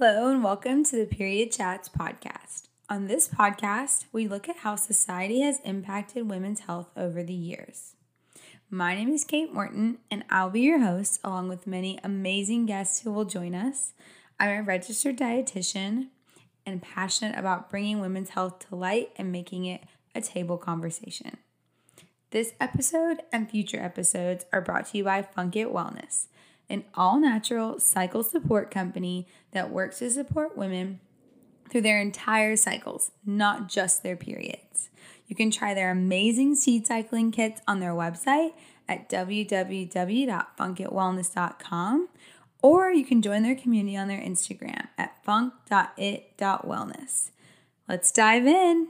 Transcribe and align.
Hello, 0.00 0.28
and 0.28 0.44
welcome 0.44 0.84
to 0.84 0.96
the 0.96 1.06
Period 1.06 1.50
Chats 1.50 1.88
podcast. 1.88 2.68
On 2.88 3.08
this 3.08 3.28
podcast, 3.28 4.04
we 4.12 4.28
look 4.28 4.48
at 4.48 4.58
how 4.58 4.76
society 4.76 5.40
has 5.40 5.58
impacted 5.64 6.30
women's 6.30 6.60
health 6.60 6.90
over 6.96 7.24
the 7.24 7.34
years. 7.34 7.96
My 8.70 8.94
name 8.94 9.12
is 9.12 9.24
Kate 9.24 9.52
Morton, 9.52 9.98
and 10.08 10.22
I'll 10.30 10.50
be 10.50 10.60
your 10.60 10.78
host 10.78 11.18
along 11.24 11.48
with 11.48 11.66
many 11.66 11.98
amazing 12.04 12.64
guests 12.66 13.00
who 13.00 13.10
will 13.10 13.24
join 13.24 13.56
us. 13.56 13.92
I'm 14.38 14.60
a 14.60 14.62
registered 14.62 15.18
dietitian 15.18 16.10
and 16.64 16.80
passionate 16.80 17.36
about 17.36 17.68
bringing 17.68 17.98
women's 17.98 18.30
health 18.30 18.68
to 18.68 18.76
light 18.76 19.10
and 19.16 19.32
making 19.32 19.64
it 19.64 19.82
a 20.14 20.20
table 20.20 20.58
conversation. 20.58 21.38
This 22.30 22.52
episode 22.60 23.22
and 23.32 23.50
future 23.50 23.80
episodes 23.80 24.44
are 24.52 24.60
brought 24.60 24.86
to 24.90 24.98
you 24.98 25.02
by 25.02 25.22
Funk 25.22 25.56
It 25.56 25.72
Wellness 25.72 26.28
an 26.70 26.84
all 26.94 27.18
natural 27.18 27.80
cycle 27.80 28.22
support 28.22 28.70
company 28.70 29.26
that 29.52 29.70
works 29.70 30.00
to 30.00 30.10
support 30.10 30.54
women 30.56 31.00
through 31.70 31.82
their 31.82 32.00
entire 32.00 32.56
cycles, 32.56 33.10
not 33.24 33.68
just 33.68 34.02
their 34.02 34.16
periods. 34.16 34.90
You 35.26 35.36
can 35.36 35.50
try 35.50 35.74
their 35.74 35.90
amazing 35.90 36.54
seed 36.54 36.86
cycling 36.86 37.30
kits 37.30 37.60
on 37.68 37.80
their 37.80 37.92
website 37.92 38.54
at 38.88 39.10
www.funkitwellness.com 39.10 42.08
or 42.60 42.90
you 42.90 43.04
can 43.04 43.22
join 43.22 43.42
their 43.42 43.54
community 43.54 43.96
on 43.96 44.08
their 44.08 44.20
Instagram 44.20 44.88
at 44.96 45.22
funk.it.wellness. 45.24 47.30
Let's 47.88 48.10
dive 48.10 48.46
in. 48.46 48.88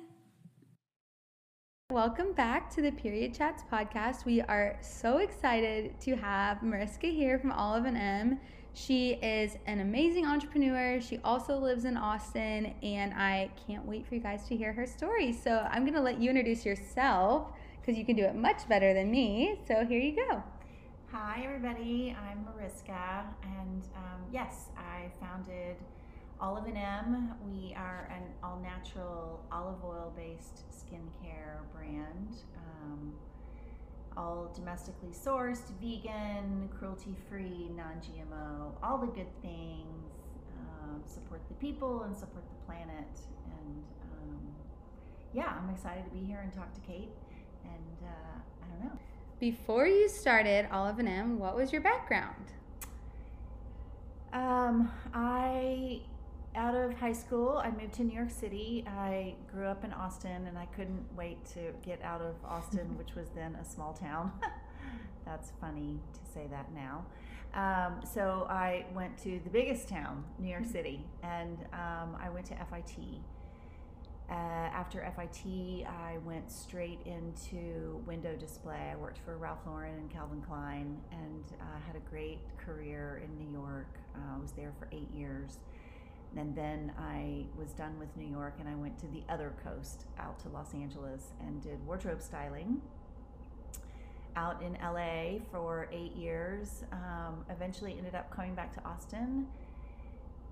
Welcome 1.90 2.34
back 2.34 2.68
to 2.74 2.82
the 2.82 2.92
Period 2.92 3.32
Chats 3.32 3.62
podcast. 3.72 4.26
We 4.26 4.42
are 4.42 4.76
so 4.82 5.18
excited 5.18 5.98
to 6.02 6.16
have 6.16 6.62
Mariska 6.62 7.06
here 7.06 7.38
from 7.38 7.50
Olive 7.50 7.86
and 7.86 7.96
M. 7.96 8.40
She 8.74 9.12
is 9.12 9.56
an 9.64 9.80
amazing 9.80 10.26
entrepreneur. 10.26 11.00
She 11.00 11.18
also 11.24 11.56
lives 11.56 11.86
in 11.86 11.96
Austin, 11.96 12.74
and 12.82 13.14
I 13.14 13.48
can't 13.66 13.86
wait 13.86 14.06
for 14.06 14.16
you 14.16 14.20
guys 14.20 14.46
to 14.48 14.54
hear 14.54 14.70
her 14.74 14.84
story. 14.84 15.32
So 15.32 15.66
I'm 15.70 15.84
going 15.84 15.94
to 15.94 16.02
let 16.02 16.20
you 16.20 16.28
introduce 16.28 16.66
yourself 16.66 17.52
because 17.80 17.98
you 17.98 18.04
can 18.04 18.16
do 18.16 18.24
it 18.24 18.34
much 18.34 18.68
better 18.68 18.92
than 18.92 19.10
me. 19.10 19.58
So 19.66 19.86
here 19.86 19.98
you 19.98 20.14
go. 20.14 20.42
Hi, 21.10 21.40
everybody. 21.42 22.14
I'm 22.20 22.44
Mariska, 22.44 23.24
and 23.42 23.82
um, 23.96 24.20
yes, 24.30 24.66
I 24.76 25.10
founded 25.24 25.76
Olive 26.40 26.66
and 26.66 26.78
M. 26.78 27.34
We 27.44 27.74
are 27.74 28.08
an 28.14 28.22
all 28.44 28.60
natural 28.60 29.44
olive 29.50 29.82
oil 29.84 30.12
based 30.16 30.62
skincare 30.70 31.58
brand. 31.74 32.36
Um, 32.56 33.14
all 34.16 34.50
domestically 34.54 35.10
sourced, 35.10 35.70
vegan, 35.80 36.68
cruelty 36.78 37.16
free, 37.28 37.70
non 37.74 38.00
GMO, 38.00 38.72
all 38.82 38.98
the 38.98 39.06
good 39.06 39.30
things. 39.42 40.12
Um, 40.58 41.02
support 41.06 41.40
the 41.48 41.54
people 41.54 42.02
and 42.02 42.16
support 42.16 42.44
the 42.48 42.66
planet. 42.66 43.18
And 43.46 43.84
um, 44.12 44.38
yeah, 45.32 45.54
I'm 45.60 45.70
excited 45.70 46.04
to 46.04 46.10
be 46.10 46.24
here 46.24 46.40
and 46.40 46.52
talk 46.52 46.72
to 46.74 46.80
Kate. 46.80 47.10
And 47.64 48.08
uh, 48.08 48.38
I 48.62 48.68
don't 48.72 48.84
know. 48.84 48.98
Before 49.40 49.88
you 49.88 50.08
started 50.08 50.68
Olive 50.70 51.00
and 51.00 51.08
M, 51.08 51.38
what 51.38 51.56
was 51.56 51.72
your 51.72 51.80
background? 51.80 52.52
Um, 54.32 54.90
I 55.14 56.00
out 56.58 56.74
of 56.74 56.92
high 56.94 57.12
school, 57.12 57.62
I 57.64 57.70
moved 57.70 57.94
to 57.94 58.04
New 58.04 58.14
York 58.14 58.30
City. 58.30 58.84
I 58.88 59.36
grew 59.50 59.66
up 59.66 59.84
in 59.84 59.92
Austin, 59.92 60.48
and 60.48 60.58
I 60.58 60.66
couldn't 60.66 61.04
wait 61.16 61.38
to 61.54 61.72
get 61.84 62.02
out 62.02 62.20
of 62.20 62.34
Austin, 62.44 62.98
which 62.98 63.14
was 63.14 63.28
then 63.34 63.54
a 63.54 63.64
small 63.64 63.92
town. 63.92 64.32
That's 65.24 65.52
funny 65.60 66.00
to 66.12 66.32
say 66.32 66.48
that 66.50 66.66
now. 66.74 67.06
Um, 67.54 68.00
so 68.04 68.46
I 68.50 68.86
went 68.92 69.16
to 69.18 69.40
the 69.44 69.50
biggest 69.50 69.88
town, 69.88 70.24
New 70.40 70.50
York 70.50 70.66
City, 70.66 71.06
and 71.22 71.58
um, 71.72 72.18
I 72.20 72.28
went 72.28 72.46
to 72.46 72.54
FIT. 72.54 72.98
Uh, 74.28 74.34
after 74.34 75.00
FIT, 75.16 75.86
I 75.86 76.18
went 76.24 76.50
straight 76.50 77.00
into 77.06 78.02
window 78.04 78.34
display. 78.36 78.90
I 78.92 78.96
worked 78.96 79.18
for 79.24 79.38
Ralph 79.38 79.60
Lauren 79.64 79.94
and 79.94 80.10
Calvin 80.10 80.42
Klein, 80.42 80.98
and 81.12 81.44
uh, 81.60 81.78
had 81.86 81.94
a 81.94 82.10
great 82.10 82.40
career 82.58 83.22
in 83.24 83.38
New 83.38 83.50
York. 83.50 83.96
Uh, 84.14 84.36
I 84.36 84.42
was 84.42 84.52
there 84.52 84.72
for 84.78 84.88
eight 84.92 85.10
years 85.14 85.58
and 86.38 86.54
then 86.54 86.92
I 86.96 87.44
was 87.58 87.72
done 87.72 87.98
with 87.98 88.16
New 88.16 88.26
York 88.26 88.54
and 88.60 88.68
I 88.68 88.74
went 88.76 88.98
to 89.00 89.06
the 89.08 89.22
other 89.28 89.54
coast 89.64 90.04
out 90.18 90.38
to 90.40 90.48
Los 90.48 90.72
Angeles 90.72 91.32
and 91.40 91.60
did 91.60 91.84
wardrobe 91.84 92.22
styling 92.22 92.80
out 94.36 94.62
in 94.62 94.78
LA 94.80 95.40
for 95.50 95.88
eight 95.92 96.14
years. 96.14 96.84
Um, 96.92 97.44
eventually 97.50 97.96
ended 97.98 98.14
up 98.14 98.30
coming 98.30 98.54
back 98.54 98.72
to 98.74 98.88
Austin, 98.88 99.48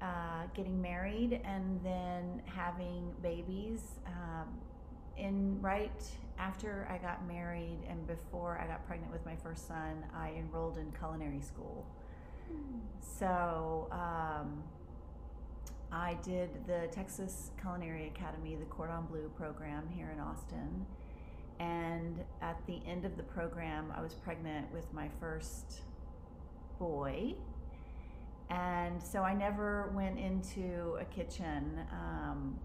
uh, 0.02 0.46
getting 0.54 0.82
married, 0.82 1.40
and 1.44 1.80
then 1.84 2.42
having 2.46 3.14
babies. 3.22 4.00
Um, 4.06 4.48
in 5.16 5.60
right 5.62 6.02
after 6.38 6.86
I 6.90 6.98
got 6.98 7.26
married 7.26 7.78
and 7.88 8.06
before 8.06 8.60
I 8.62 8.66
got 8.66 8.86
pregnant 8.86 9.12
with 9.12 9.24
my 9.24 9.36
first 9.36 9.66
son, 9.66 10.04
I 10.14 10.32
enrolled 10.36 10.76
in 10.78 10.92
culinary 10.92 11.40
school. 11.40 11.86
Mm. 12.52 12.80
So, 13.00 13.88
um, 13.90 14.62
I 15.92 16.14
did 16.22 16.66
the 16.66 16.88
Texas 16.90 17.50
Culinary 17.60 18.08
Academy, 18.14 18.56
the 18.56 18.64
Cordon 18.66 19.06
Bleu 19.08 19.30
program 19.36 19.88
here 19.88 20.10
in 20.12 20.20
Austin. 20.20 20.86
And 21.58 22.22
at 22.42 22.60
the 22.66 22.80
end 22.86 23.04
of 23.04 23.16
the 23.16 23.22
program, 23.22 23.92
I 23.96 24.02
was 24.02 24.14
pregnant 24.14 24.72
with 24.72 24.92
my 24.92 25.08
first 25.20 25.80
boy. 26.78 27.34
And 28.50 29.02
so 29.02 29.22
I 29.22 29.34
never 29.34 29.90
went 29.94 30.18
into 30.18 30.96
a 31.00 31.04
kitchen. 31.04 31.80
Um, 31.92 32.58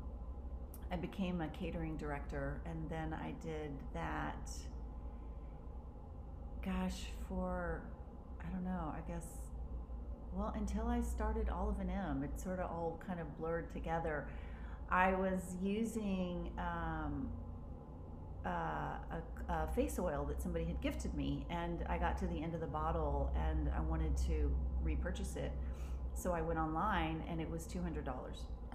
I 0.91 0.97
became 0.97 1.39
a 1.41 1.47
catering 1.47 1.95
director, 1.95 2.59
and 2.65 2.89
then 2.89 3.13
I 3.13 3.33
did 3.41 3.71
that, 3.93 4.51
gosh, 6.65 7.05
for, 7.29 7.81
I 8.41 8.49
don't 8.51 8.65
know, 8.65 8.93
I 8.93 8.99
guess 9.09 9.25
well, 10.33 10.53
until 10.55 10.87
I 10.87 11.01
started 11.01 11.49
Olive 11.49 11.79
and 11.79 11.89
M, 11.89 12.23
it 12.23 12.39
sort 12.39 12.59
of 12.59 12.69
all 12.69 12.99
kind 13.05 13.19
of 13.19 13.37
blurred 13.37 13.71
together. 13.71 14.27
I 14.89 15.13
was 15.13 15.55
using 15.61 16.51
um, 16.57 17.29
uh, 18.45 18.49
a, 18.49 19.21
a, 19.49 19.67
face 19.75 19.99
oil 19.99 20.25
that 20.27 20.41
somebody 20.41 20.65
had 20.65 20.81
gifted 20.81 21.13
me, 21.15 21.45
and 21.49 21.85
I 21.87 21.97
got 21.97 22.17
to 22.19 22.27
the 22.27 22.41
end 22.41 22.53
of 22.53 22.61
the 22.61 22.67
bottle 22.67 23.31
and 23.35 23.69
I 23.75 23.81
wanted 23.81 24.15
to 24.27 24.51
repurchase 24.83 25.35
it. 25.35 25.51
So 26.13 26.31
I 26.31 26.41
went 26.41 26.59
online 26.59 27.23
and 27.29 27.39
it 27.39 27.49
was 27.49 27.65
$200. 27.67 28.13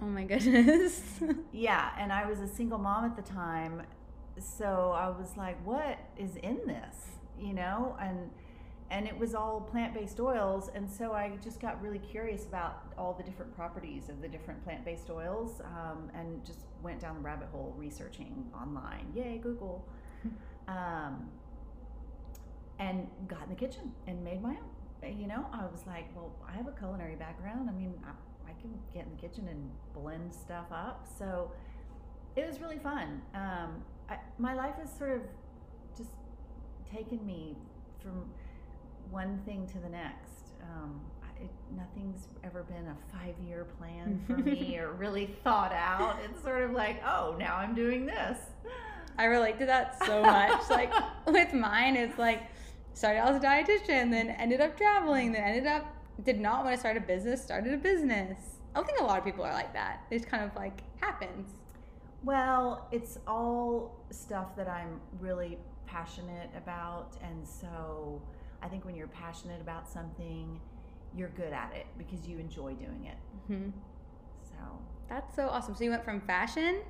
Oh 0.01 0.05
my 0.05 0.23
goodness. 0.23 1.01
yeah, 1.51 1.91
and 1.97 2.11
I 2.11 2.27
was 2.27 2.39
a 2.39 2.47
single 2.47 2.77
mom 2.77 3.05
at 3.05 3.15
the 3.15 3.21
time. 3.21 3.83
So 4.39 4.93
I 4.95 5.09
was 5.09 5.35
like, 5.37 5.63
what 5.65 5.99
is 6.17 6.35
in 6.37 6.59
this? 6.65 6.95
You 7.39 7.53
know? 7.53 7.95
And 7.99 8.29
and 8.89 9.07
it 9.07 9.17
was 9.17 9.35
all 9.35 9.59
plant-based 9.59 10.19
oils 10.19 10.69
and 10.73 10.89
so 10.89 11.11
i 11.11 11.31
just 11.43 11.59
got 11.59 11.81
really 11.81 11.99
curious 11.99 12.45
about 12.45 12.83
all 12.97 13.13
the 13.13 13.23
different 13.23 13.53
properties 13.55 14.09
of 14.09 14.21
the 14.21 14.27
different 14.27 14.63
plant-based 14.63 15.09
oils 15.09 15.61
um, 15.65 16.09
and 16.13 16.45
just 16.45 16.59
went 16.81 16.99
down 16.99 17.15
the 17.15 17.21
rabbit 17.21 17.47
hole 17.51 17.73
researching 17.77 18.45
online. 18.55 19.11
Yay 19.15 19.39
google. 19.41 19.87
Um, 20.67 21.29
and 22.77 23.07
got 23.29 23.43
in 23.43 23.49
the 23.49 23.55
kitchen 23.55 23.93
and 24.05 24.21
made 24.21 24.41
my 24.41 24.49
own. 24.49 25.17
You 25.17 25.25
know 25.25 25.45
i 25.53 25.63
was 25.65 25.87
like 25.87 26.13
well 26.13 26.35
i 26.45 26.51
have 26.57 26.67
a 26.67 26.73
culinary 26.73 27.15
background. 27.15 27.69
I 27.69 27.71
mean 27.73 27.93
i, 28.05 28.09
I 28.49 28.53
can 28.59 28.77
get 28.93 29.05
in 29.05 29.11
the 29.15 29.21
kitchen 29.21 29.47
and 29.47 29.71
blend 29.93 30.33
stuff 30.33 30.65
up. 30.73 31.07
So 31.17 31.53
it 32.35 32.45
was 32.45 32.59
really 32.59 32.79
fun. 32.79 33.21
Um, 33.33 33.81
I, 34.09 34.17
my 34.37 34.53
life 34.53 34.75
has 34.75 34.91
sort 34.91 35.11
of 35.11 35.21
just 35.97 36.11
taken 36.93 37.25
me 37.25 37.55
from 38.01 38.29
one 39.11 39.39
thing 39.45 39.67
to 39.67 39.79
the 39.79 39.89
next. 39.89 40.53
Um, 40.61 41.01
it, 41.39 41.49
nothing's 41.75 42.27
ever 42.43 42.63
been 42.63 42.87
a 42.87 42.97
five 43.13 43.35
year 43.45 43.65
plan 43.77 44.21
for 44.25 44.37
me 44.37 44.77
or 44.79 44.93
really 44.93 45.35
thought 45.43 45.73
out. 45.73 46.17
It's 46.23 46.41
sort 46.43 46.63
of 46.63 46.71
like, 46.71 47.01
oh, 47.05 47.35
now 47.37 47.55
I'm 47.57 47.75
doing 47.75 48.05
this. 48.05 48.37
I 49.17 49.25
relate 49.25 49.57
to 49.59 49.65
that 49.65 49.97
so 50.05 50.21
much. 50.23 50.69
like 50.69 50.91
with 51.25 51.53
mine, 51.53 51.95
it's 51.95 52.17
like 52.17 52.43
started 52.93 53.19
out 53.19 53.29
as 53.29 53.43
a 53.43 53.45
dietitian, 53.45 54.11
then 54.11 54.29
ended 54.29 54.61
up 54.61 54.77
traveling, 54.77 55.31
then 55.31 55.43
ended 55.43 55.67
up 55.67 55.85
did 56.23 56.39
not 56.39 56.63
want 56.63 56.75
to 56.75 56.79
start 56.79 56.97
a 56.97 57.01
business, 57.01 57.43
started 57.43 57.73
a 57.73 57.77
business. 57.77 58.37
I 58.75 58.81
think 58.83 58.99
a 58.99 59.03
lot 59.03 59.19
of 59.19 59.25
people 59.25 59.43
are 59.43 59.53
like 59.53 59.73
that. 59.73 60.01
It's 60.11 60.25
kind 60.25 60.43
of 60.43 60.55
like 60.55 60.81
happens. 60.99 61.49
Well, 62.23 62.87
it's 62.91 63.19
all 63.27 63.95
stuff 64.09 64.55
that 64.55 64.67
I'm 64.67 64.99
really 65.19 65.57
passionate 65.85 66.49
about, 66.55 67.15
and 67.23 67.47
so 67.47 68.21
I 68.61 68.67
think 68.67 68.85
when 68.85 68.95
you're 68.95 69.07
passionate 69.07 69.61
about 69.61 69.87
something, 69.87 70.59
you're 71.15 71.29
good 71.29 71.53
at 71.53 71.73
it 71.75 71.87
because 71.97 72.27
you 72.27 72.37
enjoy 72.39 72.73
doing 72.73 73.05
it. 73.05 73.17
Mm-hmm. 73.51 73.69
So 74.43 74.57
that's 75.09 75.35
so 75.35 75.47
awesome. 75.47 75.75
So 75.75 75.83
you 75.83 75.89
went 75.89 76.03
from 76.03 76.21
fashion, 76.21 76.81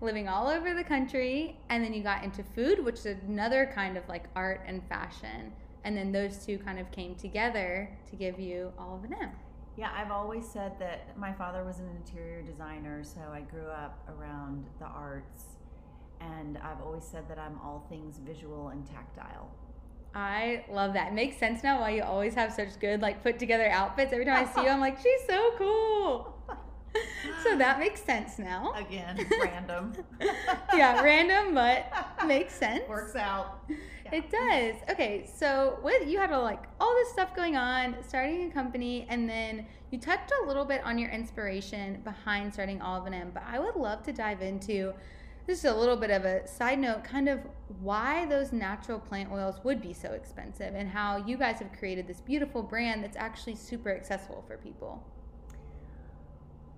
living 0.00 0.28
all 0.28 0.48
over 0.48 0.74
the 0.74 0.84
country, 0.84 1.58
and 1.70 1.82
then 1.84 1.92
you 1.92 2.02
got 2.02 2.24
into 2.24 2.42
food, 2.42 2.84
which 2.84 3.04
is 3.06 3.16
another 3.26 3.70
kind 3.74 3.96
of 3.96 4.08
like 4.08 4.24
art 4.34 4.62
and 4.66 4.82
fashion. 4.88 5.52
And 5.84 5.96
then 5.96 6.12
those 6.12 6.44
two 6.44 6.58
kind 6.58 6.78
of 6.78 6.90
came 6.90 7.14
together 7.14 7.90
to 8.10 8.16
give 8.16 8.38
you 8.38 8.72
Olive 8.78 9.04
and 9.04 9.14
M. 9.14 9.30
Yeah, 9.76 9.90
I've 9.94 10.10
always 10.10 10.46
said 10.46 10.72
that 10.80 11.16
my 11.16 11.32
father 11.32 11.64
was 11.64 11.78
an 11.78 11.88
interior 11.88 12.42
designer, 12.42 13.04
so 13.04 13.20
I 13.32 13.42
grew 13.42 13.68
up 13.68 14.08
around 14.08 14.66
the 14.80 14.86
arts, 14.86 15.44
and 16.20 16.58
I've 16.58 16.82
always 16.82 17.04
said 17.04 17.28
that 17.28 17.38
I'm 17.38 17.60
all 17.62 17.86
things 17.88 18.18
visual 18.18 18.68
and 18.68 18.84
tactile. 18.84 19.48
I 20.14 20.64
love 20.70 20.94
that. 20.94 21.08
It 21.08 21.14
makes 21.14 21.36
sense 21.36 21.62
now 21.62 21.80
why 21.80 21.90
you 21.90 22.02
always 22.02 22.34
have 22.34 22.52
such 22.52 22.78
good, 22.80 23.02
like, 23.02 23.22
put 23.22 23.38
together 23.38 23.68
outfits. 23.68 24.12
Every 24.12 24.24
time 24.24 24.46
I 24.48 24.52
see 24.52 24.62
you, 24.62 24.68
I'm 24.68 24.80
like, 24.80 24.98
she's 25.02 25.26
so 25.26 25.52
cool. 25.56 26.34
so 27.44 27.56
that 27.58 27.78
makes 27.78 28.02
sense 28.02 28.38
now. 28.38 28.72
Again, 28.72 29.26
random. 29.42 29.92
yeah, 30.74 31.00
random, 31.02 31.54
but 31.54 31.92
makes 32.26 32.54
sense. 32.54 32.88
Works 32.88 33.14
out. 33.14 33.64
Yeah. 33.68 33.76
It 34.14 34.30
does. 34.30 34.90
Okay, 34.90 35.28
so 35.32 35.78
with 35.82 36.08
you 36.08 36.18
had 36.18 36.30
a, 36.30 36.38
like 36.38 36.64
all 36.80 36.94
this 36.94 37.10
stuff 37.10 37.36
going 37.36 37.56
on, 37.56 37.96
starting 38.06 38.50
a 38.50 38.54
company, 38.54 39.06
and 39.10 39.28
then 39.28 39.66
you 39.90 39.98
touched 39.98 40.32
a 40.42 40.46
little 40.46 40.64
bit 40.64 40.82
on 40.84 40.98
your 40.98 41.10
inspiration 41.10 42.00
behind 42.04 42.52
starting 42.52 42.80
Olive 42.80 43.06
and 43.06 43.14
M. 43.14 43.30
But 43.32 43.44
I 43.46 43.58
would 43.58 43.76
love 43.76 44.02
to 44.04 44.12
dive 44.12 44.42
into 44.42 44.94
just 45.48 45.64
a 45.64 45.74
little 45.74 45.96
bit 45.96 46.10
of 46.10 46.24
a 46.24 46.46
side 46.46 46.78
note, 46.78 47.02
kind 47.02 47.28
of 47.28 47.40
why 47.80 48.26
those 48.26 48.52
natural 48.52 48.98
plant 48.98 49.32
oils 49.32 49.56
would 49.64 49.80
be 49.80 49.92
so 49.94 50.12
expensive, 50.12 50.74
and 50.74 50.88
how 50.88 51.16
you 51.16 51.36
guys 51.38 51.58
have 51.58 51.72
created 51.72 52.06
this 52.06 52.20
beautiful 52.20 52.62
brand 52.62 53.02
that's 53.02 53.16
actually 53.16 53.54
super 53.56 53.90
accessible 53.90 54.44
for 54.46 54.58
people. 54.58 55.02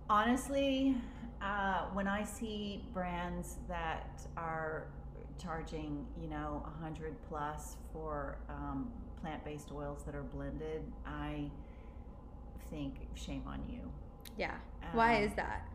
Honestly, 0.08 0.96
uh, 1.42 1.86
when 1.92 2.06
I 2.06 2.22
see 2.22 2.84
brands 2.92 3.56
that 3.68 4.22
are 4.36 4.86
charging, 5.38 6.06
you 6.20 6.28
know, 6.28 6.64
a 6.66 6.82
hundred 6.82 7.16
plus 7.28 7.76
for 7.92 8.38
um, 8.48 8.90
plant-based 9.20 9.70
oils 9.72 10.02
that 10.04 10.14
are 10.14 10.22
blended, 10.22 10.82
I 11.06 11.50
think 12.70 12.94
shame 13.14 13.42
on 13.46 13.62
you. 13.68 13.90
Yeah. 14.36 14.54
Why 14.92 15.16
Um, 15.16 15.22
is 15.24 15.34
that? 15.34 15.66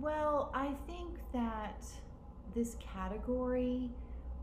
Well, 0.00 0.50
I 0.54 0.72
think 0.86 1.18
that 1.32 1.84
this 2.54 2.76
category, 2.80 3.90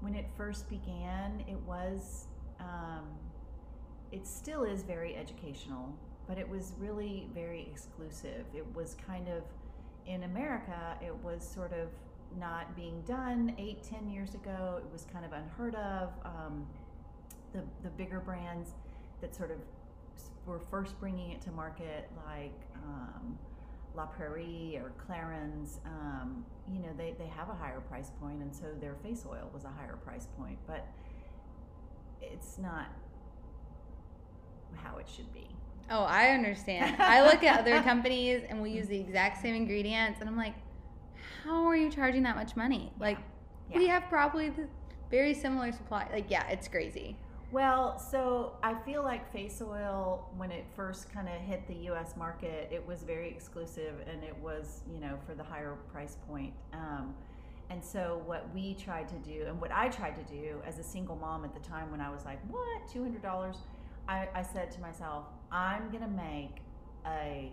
when 0.02 0.16
it 0.16 0.28
first 0.38 0.70
began, 0.70 1.44
it 1.48 1.58
was, 1.68 2.28
um, 2.60 3.06
it 4.12 4.26
still 4.28 4.64
is 4.64 4.84
very 4.84 5.16
educational, 5.16 5.94
but 6.28 6.38
it 6.38 6.48
was 6.48 6.74
really 6.80 7.28
very 7.34 7.68
exclusive. 7.72 8.46
It 8.54 8.66
was 8.76 8.96
kind 9.06 9.28
of, 9.28 9.44
in 10.06 10.24
America, 10.24 10.98
it 11.02 11.16
was 11.24 11.48
sort 11.48 11.74
of 11.74 11.90
not 12.40 12.76
being 12.76 13.02
done 13.08 13.56
eight, 13.58 13.84
ten 13.84 14.08
years 14.08 14.36
ago. 14.36 14.80
It 14.84 14.92
was 14.92 15.08
kind 15.12 15.26
of 15.26 15.34
unheard 15.34 15.76
of. 15.76 16.10
Um, 16.24 16.68
the, 17.54 17.64
the 17.84 17.90
bigger 17.90 18.20
brands 18.20 18.76
that 19.22 19.36
sort 19.36 19.52
of 19.52 19.58
were 20.46 20.60
first 20.60 21.00
bringing 21.00 21.32
it 21.32 21.42
to 21.42 21.52
market, 21.52 22.10
like 22.26 22.54
um, 22.76 23.38
La 24.00 24.06
Prairie 24.06 24.80
or 24.82 24.94
Clarins, 24.98 25.80
um, 25.86 26.46
you 26.72 26.80
know, 26.80 26.88
they, 26.98 27.14
they 27.20 27.28
have 27.28 27.50
a 27.50 27.54
higher 27.54 27.82
price 27.82 28.12
point, 28.22 28.42
and 28.42 28.56
so 28.56 28.68
their 28.80 28.96
face 29.04 29.26
oil 29.30 29.50
was 29.54 29.66
a 29.66 29.70
higher 29.70 29.98
price 30.06 30.26
point, 30.38 30.58
but 30.66 30.88
it's 32.22 32.58
not 32.58 32.88
how 34.74 34.98
it 35.00 35.08
should 35.14 35.32
be. 35.34 35.50
Oh, 35.90 36.04
I 36.04 36.30
understand. 36.30 36.96
I 36.98 37.26
look 37.26 37.44
at 37.44 37.60
other 37.60 37.82
companies 37.84 38.44
and 38.48 38.62
we 38.62 38.72
use 38.72 38.88
the 38.88 38.98
exact 39.00 39.42
same 39.42 39.54
ingredients, 39.56 40.22
and 40.22 40.30
I'm 40.30 40.38
like, 40.38 40.54
how 41.44 41.66
are 41.66 41.76
you 41.76 41.92
charging 41.92 42.24
that 42.24 42.38
much 42.38 42.56
money? 42.56 42.94
Like, 43.00 43.18
we 43.76 43.86
Yeah. 43.88 44.00
have 44.00 44.04
probably 44.10 44.50
the 44.50 44.70
very 45.12 45.34
similar 45.34 45.74
supply. 45.74 46.08
Like, 46.14 46.32
yeah, 46.32 46.48
it's 46.50 46.70
crazy. 46.70 47.18
Well, 47.52 47.98
so 47.98 48.54
I 48.62 48.76
feel 48.76 49.02
like 49.02 49.32
face 49.32 49.60
oil, 49.60 50.30
when 50.38 50.52
it 50.52 50.66
first 50.76 51.12
kind 51.12 51.28
of 51.28 51.34
hit 51.34 51.68
the 51.68 51.92
US 51.92 52.16
market, 52.16 52.70
it 52.72 52.86
was 52.86 53.02
very 53.02 53.30
exclusive 53.30 53.96
and 54.08 54.24
it 54.24 54.38
was, 54.38 54.84
you 54.92 55.00
know, 55.00 55.18
for 55.26 55.34
the 55.34 55.44
higher 55.44 55.76
price 55.92 56.18
point. 56.28 56.54
Um, 56.74 57.16
and 57.72 57.84
so, 57.84 58.22
what 58.26 58.52
we 58.54 58.76
tried 58.76 59.08
to 59.10 59.16
do, 59.16 59.46
and 59.48 59.60
what 59.62 59.72
I 59.72 59.90
tried 59.90 60.16
to 60.16 60.34
do 60.34 60.60
as 60.66 60.80
a 60.80 60.84
single 60.84 61.16
mom 61.16 61.44
at 61.44 61.54
the 61.54 61.60
time 61.60 61.92
when 61.92 62.02
I 62.02 62.10
was 62.10 62.26
like, 62.26 62.40
what, 62.50 62.88
$200? 62.88 63.56
I, 64.08 64.28
I 64.34 64.42
said 64.42 64.72
to 64.72 64.82
myself, 64.82 65.26
I'm 65.52 65.92
to 65.92 66.08
make 66.08 66.62
a 67.06 67.52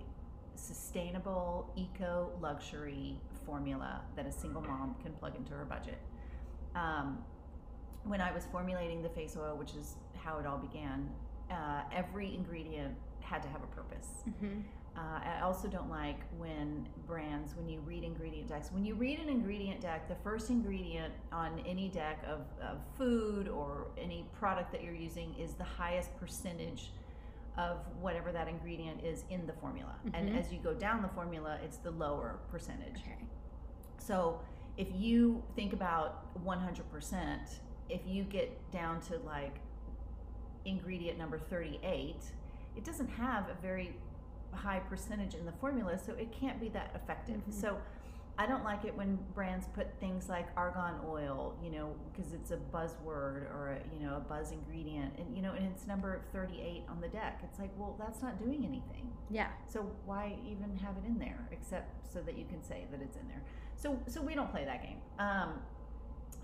sustainable 0.55 1.71
eco 1.77 2.31
luxury 2.41 3.21
formula 3.45 4.01
that 4.17 4.27
a 4.27 4.33
single 4.33 4.63
mom 4.63 4.97
can 5.03 5.13
plug 5.13 5.37
into 5.37 5.53
her 5.53 5.67
budget. 5.67 5.99
Um, 6.75 7.19
when 8.07 8.21
I 8.21 8.33
was 8.33 8.47
formulating 8.51 9.03
the 9.03 9.09
face 9.09 9.37
oil, 9.37 9.57
which 9.57 9.75
is 9.75 9.97
how 10.17 10.39
it 10.39 10.47
all 10.47 10.59
began, 10.59 11.09
uh, 11.51 11.83
every 11.93 12.35
ingredient 12.35 12.95
had 13.21 13.43
to 13.43 13.49
have 13.49 13.63
a 13.63 13.67
purpose. 13.67 14.09
Mm-hmm. 14.29 14.61
Uh, 14.97 15.01
I 15.23 15.41
also 15.43 15.69
don't 15.69 15.91
like 15.91 16.21
when 16.39 16.89
brands, 17.07 17.55
when 17.55 17.69
you 17.69 17.81
read 17.81 18.03
ingredient 18.03 18.49
decks, 18.49 18.71
when 18.73 18.85
you 18.85 18.95
read 18.95 19.19
an 19.19 19.29
ingredient 19.29 19.81
deck, 19.81 20.09
the 20.09 20.15
first 20.25 20.49
ingredient 20.49 21.13
on 21.33 21.61
any 21.67 21.89
deck 21.89 22.25
of, 22.27 22.41
of 22.67 22.79
food 22.97 23.49
or 23.49 23.89
any 24.01 24.25
product 24.39 24.73
that 24.73 24.83
you're 24.83 24.95
using 24.95 25.35
is 25.39 25.53
the 25.55 25.65
highest 25.65 26.17
percentage 26.19 26.93
of 27.59 27.79
whatever 28.01 28.33
that 28.33 28.49
ingredient 28.49 29.05
is 29.05 29.25
in 29.29 29.47
the 29.47 29.53
formula. 29.55 29.95
And 30.15 30.31
Mhm. 30.31 30.39
as 30.39 30.53
you 30.53 30.59
go 30.61 30.73
down 30.73 31.03
the 31.03 31.09
formula, 31.09 31.59
it's 31.63 31.77
the 31.79 31.91
lower 31.91 32.39
percentage. 32.51 33.01
Okay. 33.01 33.19
So 33.99 34.41
if 34.79 34.89
you 34.95 35.43
think 35.57 35.73
about 35.73 36.35
100%, 36.45 37.61
if 37.89 38.01
you 38.07 38.25
get 38.25 38.71
down 38.71 39.01
to 39.03 39.19
like 39.25 39.57
ingredient 40.65 41.19
number 41.19 41.39
38, 41.39 42.17
it 42.77 42.85
doesn't 42.85 43.09
have 43.09 43.49
a 43.49 43.55
very 43.63 43.95
high 44.53 44.81
percentage 44.81 45.35
in 45.35 45.45
the 45.47 45.53
formula, 45.53 45.99
so 45.99 46.13
it 46.15 46.33
can't 46.33 46.61
be 46.61 46.69
that 46.71 46.91
effective. 46.95 47.37
Mhm. 47.47 47.53
So 47.53 47.79
I 48.39 48.47
don't 48.47 48.65
like 48.65 48.85
it 48.85 48.95
when 48.95 49.17
brands 49.35 49.67
put 49.69 49.99
things 49.99 50.29
like 50.29 50.47
argan 50.57 51.01
oil, 51.09 51.57
you 51.63 51.71
know, 51.71 51.95
because 52.13 52.35
it's 52.35 52.51
a 52.51 52.59
buzzword 52.59 53.51
or 53.55 53.79
a, 53.79 53.95
you 53.95 54.07
know, 54.07 54.17
a 54.17 54.21
buzz 54.21 54.53
ingredient 54.53 55.19
and 55.19 55.35
you 55.35 55.41
know, 55.43 55.53
and 55.53 55.65
it's 55.67 55.87
number 55.87 56.21
38 56.33 56.85
on 56.89 57.01
the 57.01 57.09
deck. 57.09 57.41
It's 57.45 57.59
like, 57.59 57.71
well, 57.79 57.97
that's 57.99 58.21
not 58.23 58.39
doing 58.39 58.65
anything. 58.67 59.11
Yeah. 59.31 59.49
So 59.67 59.91
why 60.05 60.37
even 60.47 60.77
have 60.79 60.97
it 60.99 61.07
in 61.07 61.19
there 61.19 61.49
except 61.51 62.13
so 62.13 62.21
that 62.23 62.37
you 62.37 62.45
can 62.45 62.63
say 62.63 62.87
that 62.91 63.01
it's 63.01 63.17
in 63.17 63.27
there? 63.29 63.43
So 63.75 63.99
so 64.07 64.21
we 64.21 64.35
don't 64.35 64.51
play 64.51 64.65
that 64.67 64.83
game. 64.83 65.01
Um, 65.19 65.63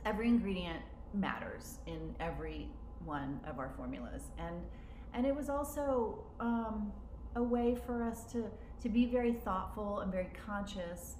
every 0.07 0.29
ingredient 0.29 0.81
matters 1.15 1.79
in 1.87 2.15
every 2.21 2.69
one 3.05 3.41
of 3.47 3.59
our 3.59 3.71
formulas, 3.77 4.23
and 4.39 4.57
and 5.15 5.27
it 5.27 5.35
was 5.35 5.51
also 5.51 6.25
um, 6.41 6.93
a 7.37 7.43
way 7.43 7.77
for 7.87 8.03
us 8.03 8.25
to 8.33 8.45
to 8.83 8.89
be 8.89 9.07
very 9.07 9.33
thoughtful 9.33 10.01
and 10.01 10.11
very 10.11 10.31
conscious 10.47 11.17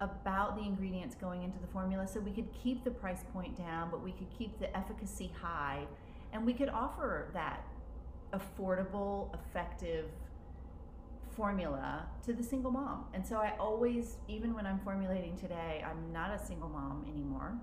about 0.00 0.56
the 0.56 0.62
ingredients 0.62 1.14
going 1.14 1.42
into 1.42 1.58
the 1.58 1.66
formula 1.68 2.06
so 2.06 2.20
we 2.20 2.32
could 2.32 2.48
keep 2.52 2.82
the 2.84 2.90
price 2.90 3.24
point 3.32 3.56
down 3.56 3.88
but 3.90 4.02
we 4.02 4.10
could 4.10 4.26
keep 4.36 4.58
the 4.58 4.76
efficacy 4.76 5.32
high 5.40 5.86
and 6.32 6.44
we 6.44 6.52
could 6.52 6.68
offer 6.68 7.30
that 7.32 7.64
affordable 8.32 9.32
effective 9.34 10.06
formula 11.34 12.06
to 12.24 12.32
the 12.32 12.42
single 12.42 12.70
mom. 12.70 13.06
And 13.14 13.26
so 13.26 13.36
I 13.36 13.54
always, 13.58 14.16
even 14.28 14.54
when 14.54 14.66
I'm 14.66 14.80
formulating 14.80 15.36
today, 15.36 15.84
I'm 15.86 16.12
not 16.12 16.30
a 16.30 16.44
single 16.44 16.68
mom 16.68 17.04
anymore. 17.12 17.54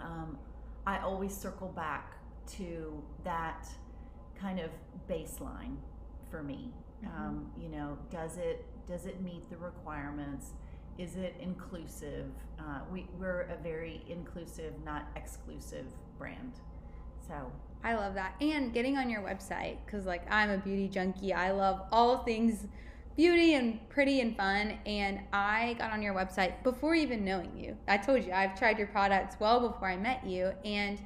Um, 0.00 0.38
I 0.86 0.98
always 0.98 1.34
circle 1.36 1.68
back 1.68 2.16
to 2.56 3.02
that 3.24 3.68
kind 4.38 4.58
of 4.60 4.70
baseline 5.08 5.76
for 6.30 6.42
me. 6.42 6.72
Mhm. 7.04 7.08
Um, 7.16 7.52
you 7.58 7.68
know, 7.68 7.98
does 8.10 8.36
it 8.36 8.64
does 8.86 9.06
it 9.06 9.20
meet 9.20 9.48
the 9.50 9.56
requirements? 9.56 10.52
Is 10.98 11.16
it 11.16 11.34
inclusive? 11.40 12.26
Uh, 12.58 12.80
we, 12.92 13.06
we're 13.18 13.42
a 13.42 13.56
very 13.62 14.02
inclusive, 14.08 14.74
not 14.84 15.06
exclusive 15.16 15.86
brand. 16.18 16.52
So 17.26 17.52
I 17.84 17.94
love 17.94 18.14
that. 18.14 18.34
And 18.40 18.72
getting 18.74 18.98
on 18.98 19.08
your 19.08 19.22
website, 19.22 19.76
because 19.86 20.06
like 20.06 20.30
I'm 20.30 20.50
a 20.50 20.58
beauty 20.58 20.88
junkie. 20.88 21.32
I 21.32 21.52
love 21.52 21.82
all 21.92 22.18
things 22.24 22.66
beauty 23.16 23.54
and 23.54 23.86
pretty 23.88 24.20
and 24.20 24.36
fun. 24.36 24.78
And 24.86 25.20
I 25.32 25.74
got 25.78 25.90
on 25.92 26.02
your 26.02 26.14
website 26.14 26.62
before 26.62 26.94
even 26.94 27.24
knowing 27.24 27.56
you. 27.56 27.76
I 27.88 27.96
told 27.96 28.24
you 28.24 28.32
I've 28.32 28.58
tried 28.58 28.78
your 28.78 28.86
products 28.88 29.36
well 29.40 29.60
before 29.68 29.88
I 29.88 29.96
met 29.96 30.24
you, 30.26 30.52
and 30.64 31.00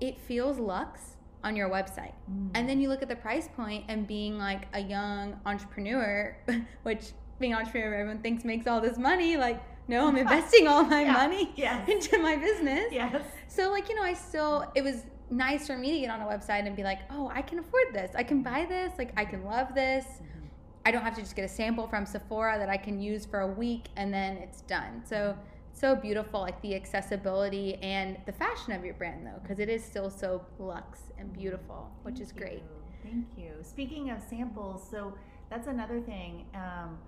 it 0.00 0.18
feels 0.20 0.58
luxe 0.58 1.16
on 1.44 1.54
your 1.56 1.68
website. 1.68 2.12
Mm. 2.30 2.50
And 2.54 2.68
then 2.68 2.80
you 2.80 2.88
look 2.88 3.02
at 3.02 3.08
the 3.08 3.16
price 3.16 3.48
point 3.54 3.84
and 3.88 4.06
being 4.06 4.38
like 4.38 4.64
a 4.74 4.80
young 4.80 5.38
entrepreneur, 5.46 6.36
which 6.82 7.12
being 7.38 7.52
an 7.52 7.58
entrepreneur 7.58 7.94
everyone 7.94 8.22
thinks 8.22 8.44
makes 8.44 8.66
all 8.66 8.80
this 8.80 8.98
money. 8.98 9.36
Like, 9.36 9.62
no, 9.88 10.08
I'm 10.08 10.16
investing 10.26 10.66
all 10.66 10.82
my 10.84 11.02
Yeah. 11.02 11.12
money 11.12 11.52
Yes. 11.56 11.88
into 11.88 12.18
my 12.18 12.36
business. 12.36 12.86
yes. 12.90 13.22
So 13.48 13.70
like, 13.70 13.88
you 13.88 13.94
know, 13.94 14.02
I 14.02 14.14
still 14.14 14.70
it 14.74 14.82
was 14.82 15.04
nice 15.30 15.66
for 15.66 15.76
me 15.76 15.92
to 15.92 15.98
get 16.00 16.10
on 16.10 16.20
a 16.20 16.24
website 16.24 16.66
and 16.66 16.74
be 16.76 16.82
like, 16.82 17.00
"Oh, 17.10 17.30
I 17.34 17.42
can 17.42 17.58
afford 17.58 17.86
this. 17.92 18.10
I 18.14 18.22
can 18.22 18.42
buy 18.42 18.64
this. 18.68 18.92
Like 18.98 19.12
I 19.16 19.24
can 19.24 19.44
love 19.44 19.74
this. 19.74 20.04
Mm-hmm. 20.04 20.35
I 20.86 20.90
don't 20.90 21.02
have 21.02 21.14
to 21.16 21.20
just 21.20 21.34
get 21.34 21.44
a 21.44 21.48
sample 21.48 21.86
from 21.86 22.06
Sephora 22.06 22.58
that 22.58 22.68
I 22.68 22.76
can 22.76 23.00
use 23.00 23.26
for 23.26 23.40
a 23.40 23.46
week 23.46 23.86
and 23.96 24.14
then 24.14 24.36
it's 24.36 24.60
done." 24.62 25.02
So 25.04 25.36
so 25.72 25.94
beautiful 25.94 26.40
like 26.40 26.60
the 26.62 26.74
accessibility 26.74 27.74
and 27.82 28.16
the 28.24 28.32
fashion 28.32 28.72
of 28.72 28.82
your 28.82 28.94
brand 28.94 29.26
though 29.26 29.38
because 29.42 29.58
it 29.58 29.68
is 29.68 29.84
still 29.84 30.08
so 30.08 30.42
luxe 30.58 31.02
and 31.18 31.30
beautiful 31.34 31.90
which 32.02 32.18
is 32.18 32.32
great 32.32 32.62
you. 32.62 32.86
Thank 33.02 33.26
you. 33.36 33.52
Speaking 33.62 34.10
of 34.10 34.20
samples, 34.22 34.86
so 34.90 35.14
that's 35.50 35.68
another 35.68 36.00
thing. 36.00 36.46
Um, 36.54 36.98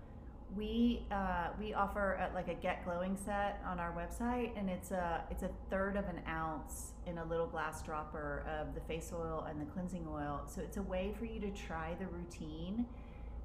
we 0.56 1.04
uh, 1.10 1.48
we 1.58 1.74
offer 1.74 2.14
a, 2.14 2.34
like 2.34 2.48
a 2.48 2.54
get 2.54 2.84
glowing 2.84 3.16
set 3.16 3.60
on 3.66 3.78
our 3.78 3.92
website, 3.92 4.58
and 4.58 4.70
it's 4.70 4.90
a 4.92 5.22
it's 5.30 5.42
a 5.42 5.50
third 5.70 5.96
of 5.96 6.04
an 6.06 6.20
ounce 6.28 6.92
in 7.06 7.18
a 7.18 7.24
little 7.24 7.46
glass 7.46 7.82
dropper 7.82 8.44
of 8.48 8.74
the 8.74 8.80
face 8.82 9.12
oil 9.12 9.46
and 9.48 9.60
the 9.60 9.66
cleansing 9.66 10.06
oil. 10.10 10.42
So 10.46 10.62
it's 10.62 10.76
a 10.78 10.82
way 10.82 11.14
for 11.18 11.26
you 11.26 11.40
to 11.40 11.50
try 11.50 11.96
the 11.98 12.06
routine 12.06 12.86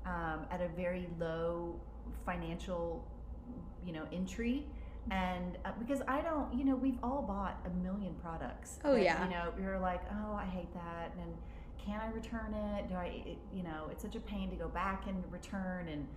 um, 0.05 0.45
at 0.51 0.61
a 0.61 0.67
very 0.69 1.07
low 1.19 1.75
financial, 2.25 3.05
you 3.85 3.93
know, 3.93 4.05
entry. 4.11 4.65
And 5.11 5.57
uh, 5.65 5.71
because 5.79 6.01
I 6.07 6.21
don't, 6.21 6.53
you 6.53 6.63
know, 6.63 6.75
we've 6.75 6.97
all 7.03 7.21
bought 7.21 7.59
a 7.65 7.69
million 7.83 8.13
products. 8.21 8.79
Oh, 8.85 8.93
that, 8.93 9.03
yeah. 9.03 9.23
You 9.25 9.29
know, 9.31 9.53
you're 9.59 9.79
like, 9.79 10.01
oh, 10.11 10.33
I 10.33 10.45
hate 10.45 10.73
that, 10.73 11.11
and 11.19 11.33
can 11.83 11.99
I 11.99 12.07
return 12.13 12.53
it? 12.53 12.87
Do 12.87 12.95
I, 12.95 13.21
it, 13.25 13.37
you 13.53 13.63
know, 13.63 13.87
it's 13.91 14.01
such 14.01 14.15
a 14.15 14.21
pain 14.21 14.49
to 14.49 14.55
go 14.55 14.69
back 14.69 15.07
and 15.07 15.21
return 15.31 15.89
and. 15.89 16.07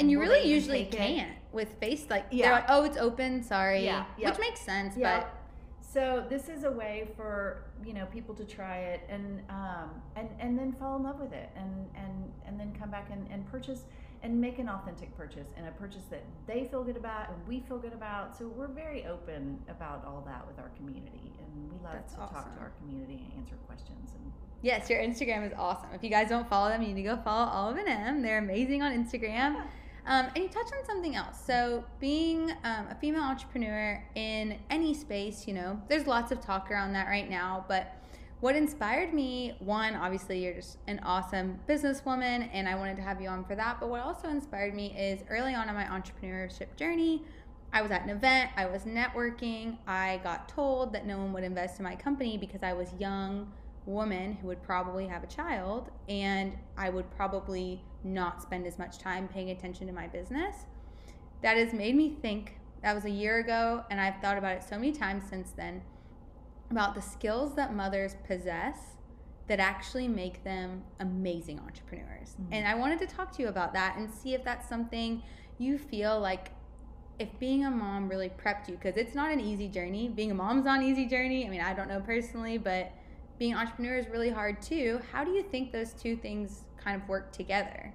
And 0.00 0.10
you 0.10 0.18
really 0.18 0.48
usually 0.48 0.86
can't 0.86 1.36
with 1.52 1.74
face 1.78 2.06
like 2.10 2.26
Yeah. 2.30 2.46
they're 2.46 2.54
like, 2.54 2.64
oh, 2.68 2.84
it's 2.84 2.96
open, 2.96 3.42
sorry, 3.44 3.84
Yeah, 3.84 4.06
yep. 4.18 4.30
which 4.32 4.40
makes 4.40 4.60
sense. 4.60 4.96
Yeah. 4.96 5.24
So 5.92 6.24
this 6.30 6.48
is 6.48 6.64
a 6.64 6.70
way 6.70 7.08
for 7.16 7.64
you 7.84 7.92
know 7.92 8.06
people 8.06 8.34
to 8.36 8.44
try 8.44 8.78
it 8.78 9.02
and 9.10 9.42
um, 9.50 9.90
and 10.16 10.28
and 10.40 10.58
then 10.58 10.72
fall 10.72 10.96
in 10.96 11.02
love 11.02 11.20
with 11.20 11.34
it 11.34 11.50
and 11.54 11.86
and 11.94 12.32
and 12.46 12.58
then 12.58 12.74
come 12.78 12.90
back 12.90 13.08
and, 13.12 13.28
and 13.30 13.46
purchase 13.50 13.84
and 14.22 14.40
make 14.40 14.58
an 14.58 14.68
authentic 14.68 15.14
purchase 15.16 15.48
and 15.56 15.66
a 15.66 15.70
purchase 15.72 16.04
that 16.08 16.22
they 16.46 16.66
feel 16.70 16.82
good 16.82 16.96
about 16.96 17.28
and 17.28 17.46
we 17.46 17.60
feel 17.60 17.76
good 17.76 17.92
about. 17.92 18.36
So 18.38 18.46
we're 18.46 18.68
very 18.68 19.04
open 19.04 19.58
about 19.68 20.04
all 20.06 20.22
that 20.26 20.46
with 20.46 20.58
our 20.58 20.70
community 20.76 21.32
and 21.38 21.70
we 21.70 21.76
love 21.84 21.94
That's 21.94 22.12
to 22.14 22.18
talk 22.20 22.54
to 22.54 22.60
our 22.60 22.72
community 22.80 23.26
and 23.28 23.42
answer 23.42 23.56
questions 23.66 24.12
and 24.14 24.32
yes, 24.62 24.88
your 24.88 25.00
Instagram 25.00 25.46
is 25.46 25.52
awesome. 25.58 25.90
If 25.92 26.02
you 26.02 26.08
guys 26.08 26.30
don't 26.30 26.48
follow 26.48 26.70
them, 26.70 26.80
you 26.80 26.94
need 26.94 27.02
to 27.02 27.08
go 27.16 27.20
follow 27.22 27.50
Olive 27.50 27.76
and 27.76 27.88
M. 27.88 28.22
They're 28.22 28.38
amazing 28.38 28.80
on 28.80 28.92
Instagram. 28.92 29.66
Um, 30.06 30.26
and 30.34 30.38
you 30.38 30.48
touched 30.48 30.72
on 30.72 30.84
something 30.84 31.14
else. 31.14 31.36
So, 31.46 31.84
being 32.00 32.50
um, 32.64 32.86
a 32.90 32.96
female 33.00 33.22
entrepreneur 33.22 34.04
in 34.14 34.58
any 34.68 34.94
space, 34.94 35.46
you 35.46 35.54
know, 35.54 35.80
there's 35.88 36.06
lots 36.06 36.32
of 36.32 36.40
talk 36.40 36.70
around 36.70 36.92
that 36.94 37.06
right 37.06 37.30
now. 37.30 37.64
But 37.68 37.96
what 38.40 38.56
inspired 38.56 39.14
me, 39.14 39.54
one, 39.60 39.94
obviously, 39.94 40.42
you're 40.42 40.54
just 40.54 40.78
an 40.88 40.98
awesome 41.04 41.60
businesswoman, 41.68 42.48
and 42.52 42.68
I 42.68 42.74
wanted 42.74 42.96
to 42.96 43.02
have 43.02 43.20
you 43.20 43.28
on 43.28 43.44
for 43.44 43.54
that. 43.54 43.78
But 43.78 43.88
what 43.90 44.02
also 44.02 44.28
inspired 44.28 44.74
me 44.74 44.92
is 44.98 45.20
early 45.30 45.54
on 45.54 45.68
in 45.68 45.74
my 45.76 45.84
entrepreneurship 45.84 46.74
journey, 46.74 47.22
I 47.72 47.80
was 47.80 47.90
at 47.90 48.02
an 48.02 48.10
event, 48.10 48.50
I 48.56 48.66
was 48.66 48.82
networking, 48.82 49.78
I 49.86 50.20
got 50.22 50.48
told 50.48 50.92
that 50.92 51.06
no 51.06 51.18
one 51.18 51.32
would 51.32 51.44
invest 51.44 51.78
in 51.78 51.84
my 51.84 51.96
company 51.96 52.36
because 52.36 52.62
I 52.62 52.74
was 52.74 52.92
young 52.98 53.50
woman 53.86 54.34
who 54.34 54.48
would 54.48 54.62
probably 54.62 55.06
have 55.06 55.24
a 55.24 55.26
child 55.26 55.90
and 56.08 56.52
I 56.76 56.90
would 56.90 57.10
probably 57.12 57.82
not 58.04 58.42
spend 58.42 58.66
as 58.66 58.78
much 58.78 58.98
time 58.98 59.28
paying 59.28 59.50
attention 59.50 59.86
to 59.86 59.92
my 59.92 60.06
business. 60.06 60.66
That 61.42 61.56
has 61.56 61.72
made 61.72 61.96
me 61.96 62.16
think. 62.20 62.58
That 62.82 62.94
was 62.94 63.04
a 63.04 63.10
year 63.10 63.38
ago, 63.38 63.84
and 63.90 64.00
I've 64.00 64.20
thought 64.20 64.38
about 64.38 64.56
it 64.56 64.64
so 64.64 64.76
many 64.76 64.92
times 64.92 65.24
since 65.28 65.52
then 65.52 65.82
about 66.70 66.94
the 66.94 67.02
skills 67.02 67.54
that 67.54 67.74
mothers 67.74 68.16
possess 68.26 68.96
that 69.46 69.60
actually 69.60 70.08
make 70.08 70.42
them 70.42 70.82
amazing 71.00 71.60
entrepreneurs. 71.60 72.36
Mhm. 72.40 72.48
And 72.52 72.66
I 72.66 72.74
wanted 72.74 72.98
to 73.00 73.06
talk 73.06 73.30
to 73.32 73.42
you 73.42 73.48
about 73.48 73.72
that 73.74 73.96
and 73.98 74.10
see 74.10 74.34
if 74.34 74.42
that's 74.42 74.68
something 74.68 75.22
you 75.58 75.78
feel 75.78 76.18
like 76.18 76.50
if 77.18 77.38
being 77.38 77.64
a 77.64 77.70
mom 77.70 78.08
really 78.08 78.30
prepped 78.30 78.68
you 78.68 78.74
because 78.74 78.96
it's 78.96 79.14
not 79.14 79.30
an 79.30 79.38
easy 79.38 79.68
journey. 79.68 80.08
Being 80.08 80.30
a 80.30 80.34
mom's 80.34 80.64
not 80.64 80.80
an 80.80 80.86
easy 80.86 81.06
journey. 81.06 81.46
I 81.46 81.50
mean, 81.50 81.60
I 81.60 81.74
don't 81.74 81.88
know 81.88 82.00
personally, 82.00 82.56
but 82.58 82.92
being 83.38 83.52
an 83.52 83.58
entrepreneur 83.58 83.96
is 83.96 84.08
really 84.08 84.30
hard 84.30 84.62
too. 84.62 85.00
How 85.12 85.22
do 85.22 85.30
you 85.30 85.42
think 85.42 85.72
those 85.72 85.92
two 85.92 86.16
things 86.16 86.64
kind 86.82 87.00
of 87.00 87.08
work 87.08 87.32
together? 87.32 87.92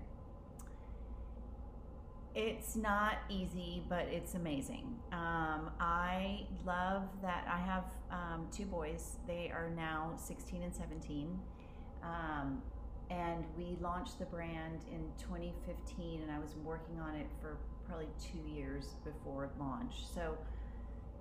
It's 2.35 2.75
not 2.75 3.17
easy, 3.29 3.83
but 3.89 4.05
it's 4.11 4.35
amazing. 4.35 4.95
Um, 5.11 5.71
I 5.79 6.45
love 6.65 7.03
that 7.23 7.47
I 7.51 7.57
have 7.57 7.85
um, 8.11 8.47
two 8.51 8.65
boys. 8.65 9.17
They 9.25 9.51
are 9.51 9.71
now 9.75 10.13
16 10.17 10.61
and 10.61 10.75
17. 10.75 11.39
Um, 12.03 12.61
and 13.09 13.43
we 13.57 13.77
launched 13.81 14.19
the 14.19 14.25
brand 14.25 14.81
in 14.91 15.01
2015, 15.17 16.21
and 16.21 16.31
I 16.31 16.39
was 16.39 16.55
working 16.63 16.99
on 16.99 17.15
it 17.15 17.27
for 17.41 17.57
probably 17.87 18.07
two 18.21 18.51
years 18.53 18.95
before 19.03 19.49
launch. 19.59 19.93
So, 20.13 20.37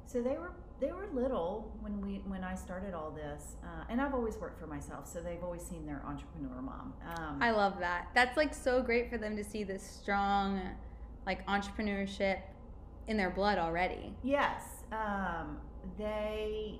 so 0.06 0.20
they 0.20 0.36
were 0.36 0.52
they 0.80 0.92
were 0.92 1.06
little 1.12 1.72
when 1.80 2.00
we 2.00 2.22
when 2.26 2.44
I 2.44 2.54
started 2.54 2.92
all 2.94 3.10
this, 3.10 3.56
uh, 3.64 3.84
and 3.88 4.00
I've 4.00 4.14
always 4.14 4.36
worked 4.36 4.58
for 4.60 4.66
myself, 4.66 5.06
so 5.10 5.20
they've 5.20 5.42
always 5.42 5.62
seen 5.62 5.86
their 5.86 6.02
entrepreneur 6.06 6.60
mom. 6.60 6.92
Um, 7.16 7.42
I 7.42 7.50
love 7.52 7.78
that. 7.80 8.08
That's 8.14 8.36
like 8.36 8.52
so 8.54 8.82
great 8.82 9.08
for 9.10 9.18
them 9.18 9.36
to 9.36 9.44
see 9.44 9.64
this 9.64 9.82
strong 9.82 10.60
like 11.26 11.44
entrepreneurship 11.46 12.38
in 13.08 13.16
their 13.16 13.30
blood 13.30 13.58
already. 13.58 14.14
Yes, 14.22 14.62
um, 14.92 15.58
they 15.98 16.78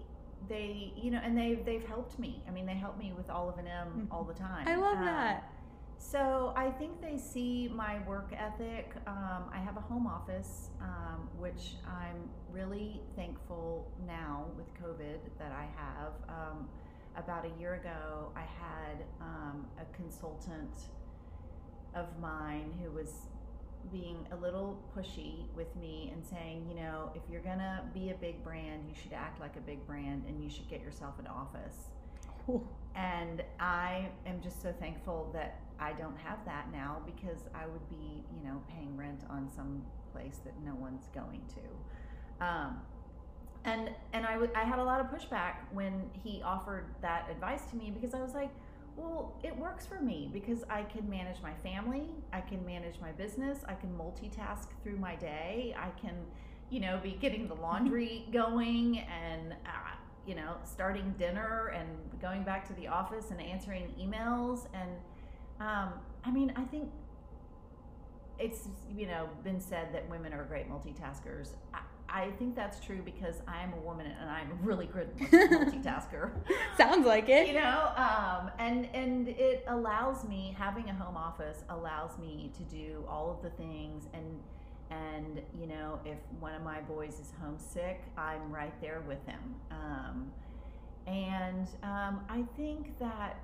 they 0.48 0.92
you 0.96 1.10
know, 1.10 1.20
and 1.24 1.36
they 1.36 1.54
they've 1.64 1.86
helped 1.86 2.18
me. 2.18 2.42
I 2.46 2.50
mean, 2.50 2.66
they 2.66 2.74
help 2.74 2.98
me 2.98 3.12
with 3.16 3.30
Olive 3.30 3.58
and 3.58 3.68
M 3.68 4.08
Mhm. 4.10 4.14
all 4.14 4.24
the 4.24 4.34
time. 4.34 4.68
I 4.68 4.76
love 4.76 4.98
Um, 4.98 5.04
that. 5.06 5.50
So 5.98 6.52
I 6.56 6.70
think 6.70 7.00
they 7.00 7.18
see 7.18 7.70
my 7.74 7.98
work 8.06 8.32
ethic. 8.36 8.92
Um, 9.06 9.50
I 9.52 9.58
have 9.58 9.76
a 9.76 9.80
home 9.80 10.06
office, 10.06 10.70
um, 10.80 11.28
which 11.38 11.74
I'm 11.86 12.28
really 12.50 13.00
thankful 13.16 13.90
now 14.06 14.46
with 14.56 14.66
COVID 14.74 15.18
that 15.38 15.52
I 15.52 15.66
have. 15.76 16.12
Um, 16.28 16.68
about 17.16 17.44
a 17.46 17.60
year 17.60 17.74
ago, 17.74 18.30
I 18.36 18.42
had 18.42 19.04
um, 19.20 19.66
a 19.80 19.96
consultant 19.96 20.70
of 21.94 22.06
mine 22.20 22.72
who 22.82 22.90
was 22.90 23.10
being 23.90 24.26
a 24.32 24.36
little 24.36 24.82
pushy 24.96 25.46
with 25.54 25.74
me 25.76 26.10
and 26.12 26.24
saying, 26.24 26.66
you 26.68 26.74
know, 26.74 27.10
if 27.14 27.22
you're 27.30 27.40
gonna 27.40 27.84
be 27.94 28.10
a 28.10 28.14
big 28.14 28.42
brand, 28.44 28.84
you 28.88 28.94
should 29.00 29.12
act 29.12 29.40
like 29.40 29.56
a 29.56 29.60
big 29.60 29.86
brand 29.86 30.24
and 30.28 30.42
you 30.42 30.50
should 30.50 30.68
get 30.68 30.82
yourself 30.82 31.14
an 31.18 31.26
office. 31.26 31.88
And 32.94 33.42
I 33.60 34.08
am 34.24 34.40
just 34.40 34.62
so 34.62 34.72
thankful 34.80 35.30
that 35.34 35.60
I 35.78 35.92
don't 35.92 36.16
have 36.18 36.45
that 36.47 36.73
now 36.73 37.02
because 37.04 37.45
I 37.54 37.66
would 37.66 37.88
be, 37.88 38.25
you 38.35 38.49
know, 38.49 38.62
paying 38.68 38.97
rent 38.97 39.23
on 39.28 39.49
some 39.54 39.83
place 40.12 40.40
that 40.45 40.54
no 40.64 40.75
one's 40.75 41.06
going 41.14 41.42
to. 41.54 42.45
Um, 42.47 42.80
and 43.64 43.90
and 44.12 44.25
I, 44.25 44.35
w- 44.35 44.52
I 44.54 44.64
had 44.64 44.78
a 44.78 44.85
lot 44.85 45.00
of 45.00 45.06
pushback 45.09 45.56
when 45.73 46.09
he 46.23 46.40
offered 46.42 46.87
that 47.02 47.28
advice 47.30 47.62
to 47.71 47.76
me 47.76 47.90
because 47.90 48.14
I 48.14 48.23
was 48.23 48.33
like, 48.35 48.50
well, 48.97 49.35
it 49.42 49.56
works 49.56 49.85
for 49.87 50.00
me 50.00 50.30
because 50.33 50.64
I 50.71 50.83
can 50.83 51.09
manage 51.11 51.42
my 51.42 51.52
family, 51.54 52.14
I 52.33 52.40
can 52.40 52.64
manage 52.64 52.95
my 53.00 53.12
business, 53.12 53.59
I 53.68 53.75
can 53.75 53.90
multitask 53.90 54.68
through 54.83 54.97
my 54.97 55.16
day, 55.16 55.75
I 55.78 55.90
can, 56.00 56.14
you 56.71 56.80
know, 56.80 56.99
be 57.02 57.18
getting 57.21 57.47
the 57.49 57.54
laundry 57.54 58.26
going 58.33 59.00
and, 59.00 59.52
uh, 59.52 59.97
you 60.26 60.35
know, 60.35 60.56
starting 60.64 61.14
dinner 61.18 61.68
and 61.76 61.88
going 62.23 62.42
back 62.42 62.66
to 62.68 62.73
the 62.75 62.88
office 62.88 63.30
and 63.30 63.40
answering 63.40 63.92
emails. 64.00 64.66
And 64.73 64.90
um, 65.60 65.92
I 66.25 66.30
mean, 66.30 66.52
I 66.56 66.64
think 66.64 66.90
it's, 68.38 68.68
you 68.94 69.06
know, 69.06 69.28
been 69.44 69.60
said 69.60 69.88
that 69.94 70.08
women 70.10 70.32
are 70.32 70.44
great 70.44 70.68
multitaskers. 70.70 71.50
I, 71.72 71.80
I 72.08 72.30
think 72.38 72.54
that's 72.54 72.78
true 72.80 73.02
because 73.04 73.36
I 73.48 73.62
am 73.62 73.72
a 73.72 73.80
woman 73.80 74.06
and 74.06 74.30
I'm 74.30 74.50
a 74.52 74.54
really 74.62 74.86
good 74.86 75.16
multitasker 75.18 76.30
Sounds 76.76 77.04
like 77.04 77.28
it. 77.28 77.48
you 77.48 77.54
know 77.54 77.90
um, 77.96 78.50
and 78.58 78.88
and 78.94 79.28
it 79.28 79.64
allows 79.68 80.25
me 80.26 80.54
having 80.56 80.88
a 80.88 80.94
home 80.94 81.16
office 81.16 81.64
allows 81.68 82.16
me 82.18 82.52
to 82.56 82.62
do 82.75 83.04
all 83.08 83.30
of 83.30 83.42
the 83.42 83.50
things 83.56 84.04
and 84.14 84.40
and 84.90 85.42
you 85.60 85.66
know 85.66 85.98
if 86.04 86.16
one 86.38 86.54
of 86.54 86.62
my 86.62 86.80
boys 86.82 87.14
is 87.14 87.32
homesick 87.42 88.00
i'm 88.16 88.52
right 88.52 88.80
there 88.80 89.02
with 89.06 89.25
him 89.26 89.56
um, 89.72 90.30
and 91.08 91.68
um, 91.82 92.20
i 92.28 92.44
think 92.56 92.96
that 92.98 93.40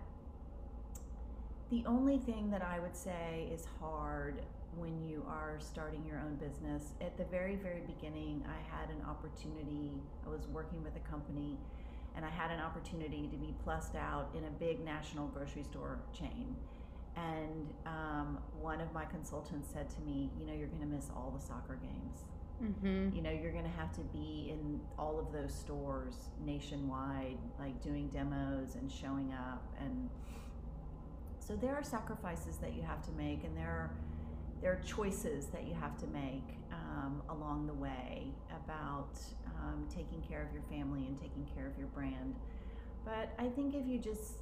the 1.73 1.85
only 1.87 2.19
thing 2.19 2.50
that 2.50 2.62
i 2.62 2.79
would 2.79 2.97
say 2.97 3.49
is 3.52 3.67
hard 3.81 4.43
when 4.76 5.02
you 5.07 5.25
are 5.29 5.59
starting 5.59 6.05
your 6.07 6.19
own 6.21 6.37
business 6.37 6.93
at 7.00 7.17
the 7.17 7.25
very 7.25 7.57
very 7.57 7.83
beginning 7.87 8.45
i 8.47 8.76
had 8.76 8.88
an 8.91 9.02
opportunity 9.09 9.91
i 10.25 10.29
was 10.29 10.47
working 10.49 10.83
with 10.85 10.95
a 10.97 11.11
company 11.11 11.59
and 12.17 12.25
I 12.25 12.31
had 12.31 12.50
an 12.50 12.61
opportunity 12.61 13.29
to 13.29 13.37
be 13.37 13.55
plussed 13.64 13.95
out 13.95 14.29
in 14.37 14.45
a 14.45 14.50
big 14.50 14.85
national 14.85 15.29
grocery 15.29 15.64
store 15.64 16.00
chain. 16.12 16.55
And 17.17 17.69
um, 17.87 18.38
one 18.61 18.81
of 18.81 18.93
my 18.93 19.05
consultants 19.05 19.69
said 19.73 19.88
to 19.91 20.00
me, 20.00 20.31
You 20.38 20.47
know, 20.47 20.52
you're 20.52 20.69
going 20.69 20.81
to 20.81 20.87
miss 20.87 21.11
all 21.14 21.35
the 21.37 21.45
soccer 21.45 21.79
games. 21.81 22.19
Mm-hmm. 22.62 23.17
You 23.17 23.23
know, 23.23 23.31
you're 23.31 23.52
going 23.52 23.64
to 23.64 23.79
have 23.79 23.93
to 23.95 24.02
be 24.12 24.49
in 24.50 24.81
all 24.99 25.19
of 25.19 25.33
those 25.33 25.52
stores 25.52 26.14
nationwide, 26.45 27.38
like 27.59 27.83
doing 27.83 28.09
demos 28.09 28.76
and 28.76 28.91
showing 28.91 29.33
up. 29.33 29.64
And 29.81 30.09
so 31.46 31.56
there 31.56 31.75
are 31.75 31.82
sacrifices 31.82 32.56
that 32.58 32.75
you 32.75 32.82
have 32.82 33.02
to 33.06 33.12
make, 33.12 33.44
and 33.44 33.56
there 33.56 33.68
are 33.68 33.90
there 34.61 34.72
are 34.72 34.82
choices 34.87 35.46
that 35.46 35.66
you 35.66 35.75
have 35.75 35.99
to 35.99 36.06
make 36.06 36.44
um, 36.70 37.20
along 37.30 37.66
the 37.66 37.75
way 37.75 38.28
about 38.64 39.18
um, 39.58 39.88
taking 39.92 40.22
care 40.22 40.40
of 40.40 40.52
your 40.52 40.62
family 40.62 41.04
and 41.06 41.20
taking 41.20 41.44
care 41.52 41.66
of 41.66 41.76
your 41.76 41.88
brand. 41.88 42.37
But 43.04 43.34
I 43.40 43.49
think 43.49 43.75
if 43.75 43.87
you 43.87 43.99
just 43.99 44.34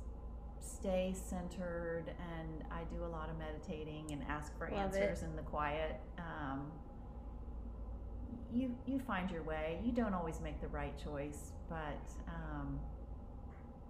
stay 0.61 1.15
centered 1.15 2.05
and 2.09 2.65
I 2.71 2.83
do 2.95 3.03
a 3.05 3.09
lot 3.09 3.31
of 3.31 3.39
meditating 3.39 4.11
and 4.13 4.23
ask 4.29 4.57
for 4.59 4.69
Love 4.71 4.79
answers 4.79 5.23
it. 5.23 5.25
in 5.25 5.37
the 5.37 5.43
quiet. 5.43 5.99
Um, 6.19 6.71
you 8.53 8.77
you 8.87 8.99
find 8.99 9.31
your 9.31 9.43
way. 9.43 9.81
You 9.83 9.93
don't 9.93 10.15
always 10.15 10.41
make 10.41 10.61
the 10.61 10.69
right 10.69 10.95
choice, 11.03 11.53
but 11.69 12.13
um, 12.29 12.79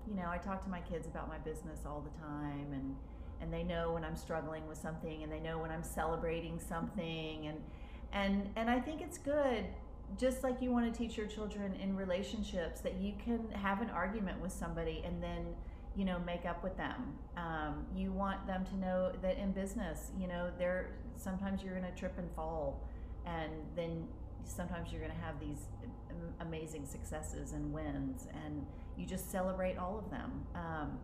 you 0.09 0.15
know, 0.15 0.29
I 0.29 0.39
talk 0.39 0.63
to 0.65 0.71
my 0.71 0.81
kids 0.81 1.07
about 1.07 1.29
my 1.29 1.39
business 1.39 1.81
all 1.87 2.01
the 2.01 2.21
time, 2.21 2.73
and 2.73 2.97
and 3.41 3.53
they 3.53 3.63
know 3.63 3.93
when 3.93 4.05
I'm 4.05 4.17
struggling 4.17 4.67
with 4.69 4.79
something, 4.79 5.23
and 5.23 5.33
they 5.33 5.41
know 5.41 5.59
when 5.59 5.71
I'm 5.71 5.83
celebrating 5.83 6.61
something, 6.61 7.47
and 7.47 7.59
and 8.13 8.51
and 8.57 8.71
I 8.71 8.81
think 8.81 9.01
it's 9.01 9.19
good. 9.19 9.67
Just 10.19 10.43
like 10.43 10.61
you 10.61 10.73
want 10.73 10.93
to 10.93 10.99
teach 10.99 11.17
your 11.17 11.27
children 11.27 11.75
in 11.81 11.95
relationships 11.95 12.81
that 12.81 12.97
you 12.97 13.13
can 13.25 13.49
have 13.53 13.81
an 13.81 13.91
argument 13.91 14.41
with 14.41 14.51
somebody 14.51 15.03
and 15.05 15.23
then 15.23 15.55
you 15.97 16.05
know 16.05 16.19
make 16.21 16.47
up 16.47 16.63
with 16.63 16.77
them 16.77 17.15
um, 17.37 17.87
you 17.95 18.13
want 18.13 18.45
them 18.47 18.65
to 18.65 18.77
know 18.77 19.13
that 19.23 19.39
in 19.39 19.53
business 19.53 20.11
you 20.19 20.27
know 20.27 20.51
there 20.59 20.91
sometimes 21.17 21.63
you're 21.63 21.79
going 21.79 21.93
to 21.93 21.99
trip 21.99 22.15
and 22.19 22.31
fall 22.33 22.81
and 23.27 23.53
then 23.77 24.07
sometimes 24.45 24.91
you're 24.91 25.01
going 25.01 25.13
to 25.13 25.25
have 25.25 25.39
these 25.41 25.69
amazing 26.41 26.87
successes 26.87 27.53
and 27.53 27.73
wins 27.73 28.27
and 28.45 28.67
you 29.01 29.07
just 29.07 29.31
celebrate 29.31 29.77
all 29.79 29.99
of 29.99 30.11
them 30.11 30.47
um, 30.55 30.99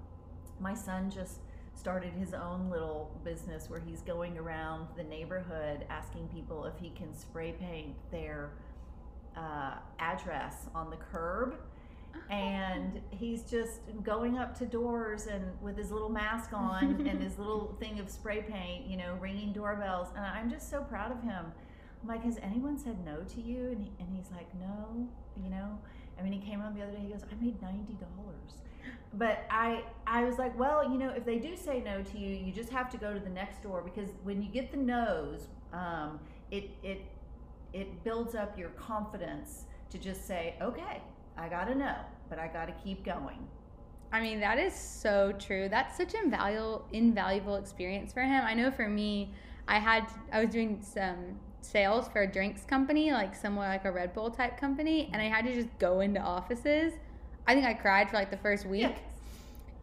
my 0.60 0.74
son 0.74 1.10
just 1.10 1.40
started 1.74 2.12
his 2.14 2.32
own 2.32 2.70
little 2.70 3.10
business 3.24 3.68
where 3.68 3.80
he's 3.80 4.00
going 4.02 4.38
around 4.38 4.86
the 4.96 5.04
neighborhood 5.04 5.84
asking 5.90 6.26
people 6.28 6.64
if 6.64 6.74
he 6.78 6.90
can 6.90 7.14
spray 7.14 7.52
paint 7.52 7.94
their 8.10 8.50
uh, 9.36 9.74
address 9.98 10.66
on 10.74 10.90
the 10.90 10.96
curb 10.96 11.56
and 12.30 13.00
he's 13.10 13.42
just 13.42 13.80
going 14.02 14.38
up 14.38 14.58
to 14.58 14.66
doors 14.66 15.26
and 15.26 15.44
with 15.62 15.76
his 15.76 15.90
little 15.90 16.08
mask 16.08 16.52
on 16.52 17.06
and 17.08 17.22
his 17.22 17.38
little 17.38 17.76
thing 17.78 18.00
of 18.00 18.10
spray 18.10 18.42
paint, 18.42 18.86
you 18.86 18.96
know, 18.96 19.16
ringing 19.20 19.52
doorbells. 19.52 20.08
And 20.16 20.24
I'm 20.24 20.50
just 20.50 20.70
so 20.70 20.82
proud 20.82 21.12
of 21.12 21.22
him. 21.22 21.52
I'm 22.02 22.08
like, 22.08 22.24
has 22.24 22.38
anyone 22.42 22.78
said 22.78 23.04
no 23.04 23.22
to 23.34 23.40
you? 23.40 23.68
And, 23.70 23.82
he, 23.82 23.90
and 24.00 24.08
he's 24.14 24.30
like, 24.32 24.48
no, 24.58 25.08
you 25.42 25.50
know. 25.50 25.78
I 26.18 26.22
mean, 26.22 26.32
he 26.32 26.38
came 26.38 26.60
on 26.60 26.74
the 26.74 26.82
other 26.82 26.92
day. 26.92 27.00
He 27.02 27.08
goes, 27.08 27.22
I 27.30 27.42
made 27.42 27.60
ninety 27.60 27.94
dollars. 27.94 28.54
But 29.14 29.44
I, 29.50 29.84
I 30.06 30.24
was 30.24 30.38
like, 30.38 30.56
well, 30.58 30.90
you 30.90 30.98
know, 30.98 31.10
if 31.10 31.24
they 31.24 31.38
do 31.38 31.56
say 31.56 31.80
no 31.80 32.02
to 32.02 32.18
you, 32.18 32.34
you 32.36 32.52
just 32.52 32.70
have 32.70 32.90
to 32.90 32.98
go 32.98 33.14
to 33.14 33.20
the 33.20 33.30
next 33.30 33.62
door 33.62 33.82
because 33.82 34.10
when 34.24 34.42
you 34.42 34.48
get 34.48 34.70
the 34.70 34.76
no's, 34.76 35.48
um, 35.72 36.20
it, 36.50 36.70
it, 36.82 37.00
it 37.72 38.04
builds 38.04 38.34
up 38.34 38.58
your 38.58 38.68
confidence 38.70 39.64
to 39.90 39.98
just 39.98 40.26
say, 40.26 40.54
okay, 40.60 41.02
I 41.36 41.48
gotta 41.48 41.74
know, 41.74 41.96
but 42.28 42.38
I 42.38 42.48
gotta 42.48 42.72
keep 42.84 43.04
going. 43.04 43.38
I 44.12 44.20
mean, 44.20 44.38
that 44.40 44.58
is 44.58 44.74
so 44.74 45.32
true. 45.38 45.68
That's 45.68 45.96
such 45.96 46.14
invaluable, 46.14 46.86
invaluable 46.92 47.56
experience 47.56 48.12
for 48.12 48.22
him. 48.22 48.44
I 48.44 48.54
know 48.54 48.70
for 48.70 48.88
me, 48.88 49.32
I 49.66 49.78
had, 49.78 50.06
I 50.32 50.44
was 50.44 50.50
doing 50.50 50.80
some 50.82 51.38
sales 51.66 52.08
for 52.08 52.22
a 52.22 52.26
drinks 52.26 52.64
company, 52.64 53.12
like 53.12 53.34
somewhere 53.34 53.68
like 53.68 53.84
a 53.84 53.92
Red 53.92 54.14
Bull 54.14 54.30
type 54.30 54.58
company, 54.58 55.10
and 55.12 55.20
I 55.20 55.26
had 55.26 55.44
to 55.44 55.54
just 55.54 55.68
go 55.78 56.00
into 56.00 56.20
offices. 56.20 56.92
I 57.46 57.54
think 57.54 57.66
I 57.66 57.74
cried 57.74 58.10
for 58.10 58.16
like 58.16 58.30
the 58.30 58.36
first 58.38 58.66
week. 58.66 58.82
Yes. 58.82 58.98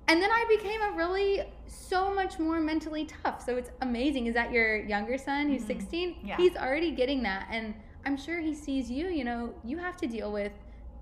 And 0.08 0.22
then 0.22 0.30
I 0.32 0.46
became 0.50 0.82
a 0.82 0.92
really 0.92 1.44
so 1.66 2.14
much 2.14 2.38
more 2.38 2.60
mentally 2.60 3.06
tough. 3.06 3.46
So 3.46 3.56
it's 3.56 3.70
amazing. 3.82 4.26
Is 4.28 4.34
that 4.34 4.52
your 4.52 4.76
younger 4.76 5.18
son 5.18 5.48
who's 5.48 5.64
Mhm. 5.64 5.68
16? 5.68 6.16
Yeah. 6.24 6.36
He's 6.38 6.58
already 6.58 6.92
getting 6.92 7.24
that. 7.24 7.48
And 7.50 7.74
I'm 8.06 8.18
sure 8.18 8.40
he 8.42 8.54
sees 8.54 8.92
you, 8.92 9.08
you 9.08 9.24
know, 9.24 9.54
you 9.64 9.78
have 9.78 9.96
to 9.98 10.08
deal 10.08 10.30
with 10.32 10.52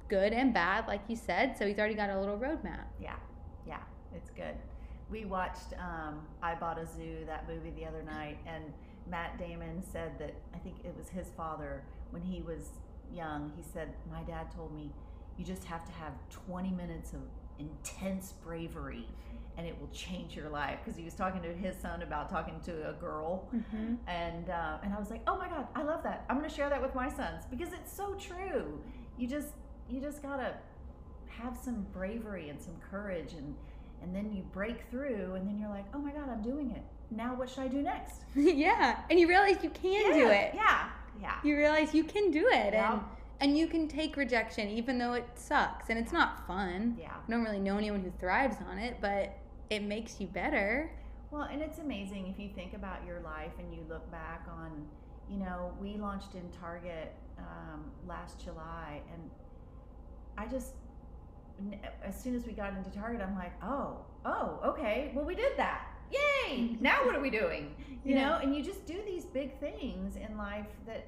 good 0.07 0.33
and 0.33 0.53
bad, 0.53 0.87
like 0.87 1.01
you 1.07 1.15
said. 1.15 1.57
So 1.57 1.65
he's 1.65 1.79
already 1.79 1.95
got 1.95 2.11
a 2.11 2.19
little 2.19 2.37
roadmap. 2.37 2.83
Yeah, 2.99 3.15
yeah, 3.65 3.79
it's 4.15 4.29
good. 4.29 4.55
We 5.09 5.25
watched 5.25 5.73
um, 5.79 6.21
I 6.43 6.53
Bought 6.53 6.77
a 6.77 6.85
Zoo, 6.85 7.23
that 7.25 7.47
movie, 7.47 7.71
the 7.71 7.85
other 7.87 8.03
night, 8.03 8.37
and 8.45 8.71
Matt 9.11 9.37
Damon 9.37 9.83
said 9.83 10.17
that 10.17 10.33
I 10.55 10.57
think 10.57 10.77
it 10.85 10.95
was 10.97 11.09
his 11.09 11.27
father 11.35 11.83
when 12.11 12.21
he 12.21 12.41
was 12.41 12.69
young. 13.13 13.51
He 13.55 13.61
said, 13.61 13.93
My 14.09 14.23
dad 14.23 14.49
told 14.55 14.73
me, 14.73 14.89
you 15.37 15.45
just 15.45 15.65
have 15.65 15.85
to 15.85 15.91
have 15.91 16.13
20 16.47 16.71
minutes 16.71 17.13
of 17.13 17.19
intense 17.59 18.33
bravery 18.43 19.05
and 19.57 19.67
it 19.67 19.79
will 19.79 19.89
change 19.89 20.35
your 20.35 20.49
life. 20.49 20.79
Because 20.83 20.97
he 20.97 21.03
was 21.03 21.13
talking 21.13 21.41
to 21.41 21.53
his 21.53 21.75
son 21.75 22.01
about 22.03 22.29
talking 22.29 22.59
to 22.61 22.89
a 22.89 22.93
girl. 22.93 23.49
Mm-hmm. 23.53 23.95
and 24.07 24.49
uh, 24.49 24.77
and 24.81 24.93
I 24.93 24.99
was 24.99 25.09
like, 25.09 25.21
oh 25.27 25.37
my 25.37 25.49
god, 25.49 25.67
I 25.75 25.83
love 25.83 26.03
that. 26.03 26.25
I'm 26.29 26.37
gonna 26.37 26.49
share 26.49 26.69
that 26.69 26.81
with 26.81 26.95
my 26.95 27.09
sons 27.09 27.43
because 27.49 27.73
it's 27.73 27.91
so 27.91 28.15
true. 28.15 28.81
You 29.17 29.27
just 29.27 29.49
you 29.89 29.99
just 29.99 30.23
gotta 30.23 30.53
have 31.27 31.57
some 31.57 31.85
bravery 31.93 32.49
and 32.49 32.61
some 32.61 32.75
courage, 32.89 33.33
and 33.33 33.55
and 34.01 34.15
then 34.15 34.31
you 34.31 34.43
break 34.53 34.89
through, 34.89 35.35
and 35.35 35.45
then 35.47 35.59
you're 35.59 35.69
like, 35.69 35.85
oh 35.93 35.99
my 35.99 36.11
god, 36.11 36.29
I'm 36.29 36.41
doing 36.41 36.71
it. 36.71 36.83
Now 37.11 37.35
what 37.35 37.49
should 37.49 37.59
I 37.59 37.67
do 37.67 37.81
next? 37.81 38.21
yeah. 38.35 39.01
And 39.09 39.19
you 39.19 39.27
realize 39.27 39.57
you 39.63 39.69
can 39.69 40.13
do 40.13 40.27
it. 40.29 40.51
Yeah, 40.55 40.89
yeah, 41.21 41.35
You 41.43 41.57
realize 41.57 41.93
you 41.93 42.03
can 42.05 42.31
do 42.31 42.47
it. 42.47 42.73
And 42.73 42.73
Yeah. 42.73 42.99
and 43.41 43.57
you 43.57 43.67
can 43.67 43.87
take 43.87 44.15
rejection 44.17 44.69
even 44.69 44.97
though 44.97 45.13
it 45.13 45.27
sucks 45.35 45.89
and 45.89 45.99
it's 45.99 46.13
not 46.13 46.47
fun. 46.47 46.95
yeah. 46.99 47.11
I 47.27 47.31
don't 47.31 47.43
really 47.43 47.59
know 47.59 47.77
anyone 47.77 48.01
who 48.01 48.11
thrives 48.19 48.57
on 48.69 48.77
it, 48.79 48.97
but 49.01 49.37
it 49.69 49.83
makes 49.83 50.19
you 50.21 50.27
better. 50.27 50.91
Well, 51.31 51.43
and 51.43 51.61
it's 51.61 51.79
amazing 51.79 52.27
if 52.27 52.37
you 52.39 52.49
think 52.53 52.73
about 52.73 53.05
your 53.05 53.19
life 53.21 53.51
and 53.59 53.73
you 53.73 53.83
look 53.89 54.09
back 54.11 54.45
on, 54.49 54.85
you 55.29 55.37
know, 55.37 55.73
we 55.79 55.95
launched 55.95 56.35
in 56.35 56.49
Target 56.59 57.13
um, 57.37 57.89
last 58.05 58.37
July, 58.43 59.01
and 59.13 59.29
I 60.37 60.45
just, 60.47 60.73
as 62.03 62.21
soon 62.21 62.35
as 62.35 62.45
we 62.45 62.51
got 62.51 62.73
into 62.75 62.89
Target, 62.89 63.21
I'm 63.21 63.35
like, 63.37 63.53
oh, 63.63 63.99
oh, 64.25 64.59
okay, 64.65 65.11
well, 65.15 65.23
we 65.23 65.35
did 65.35 65.53
that. 65.55 65.87
Yay! 66.11 66.77
Now 66.81 67.05
what 67.05 67.15
are 67.15 67.21
we 67.21 67.29
doing? 67.29 67.75
You 68.03 68.15
Yeah. 68.15 68.29
know, 68.29 68.35
and 68.37 68.55
you 68.55 68.63
just 68.63 68.85
do 68.85 69.01
these 69.05 69.25
big 69.25 69.59
things 69.59 70.15
in 70.15 70.37
life 70.37 70.67
that 70.85 71.07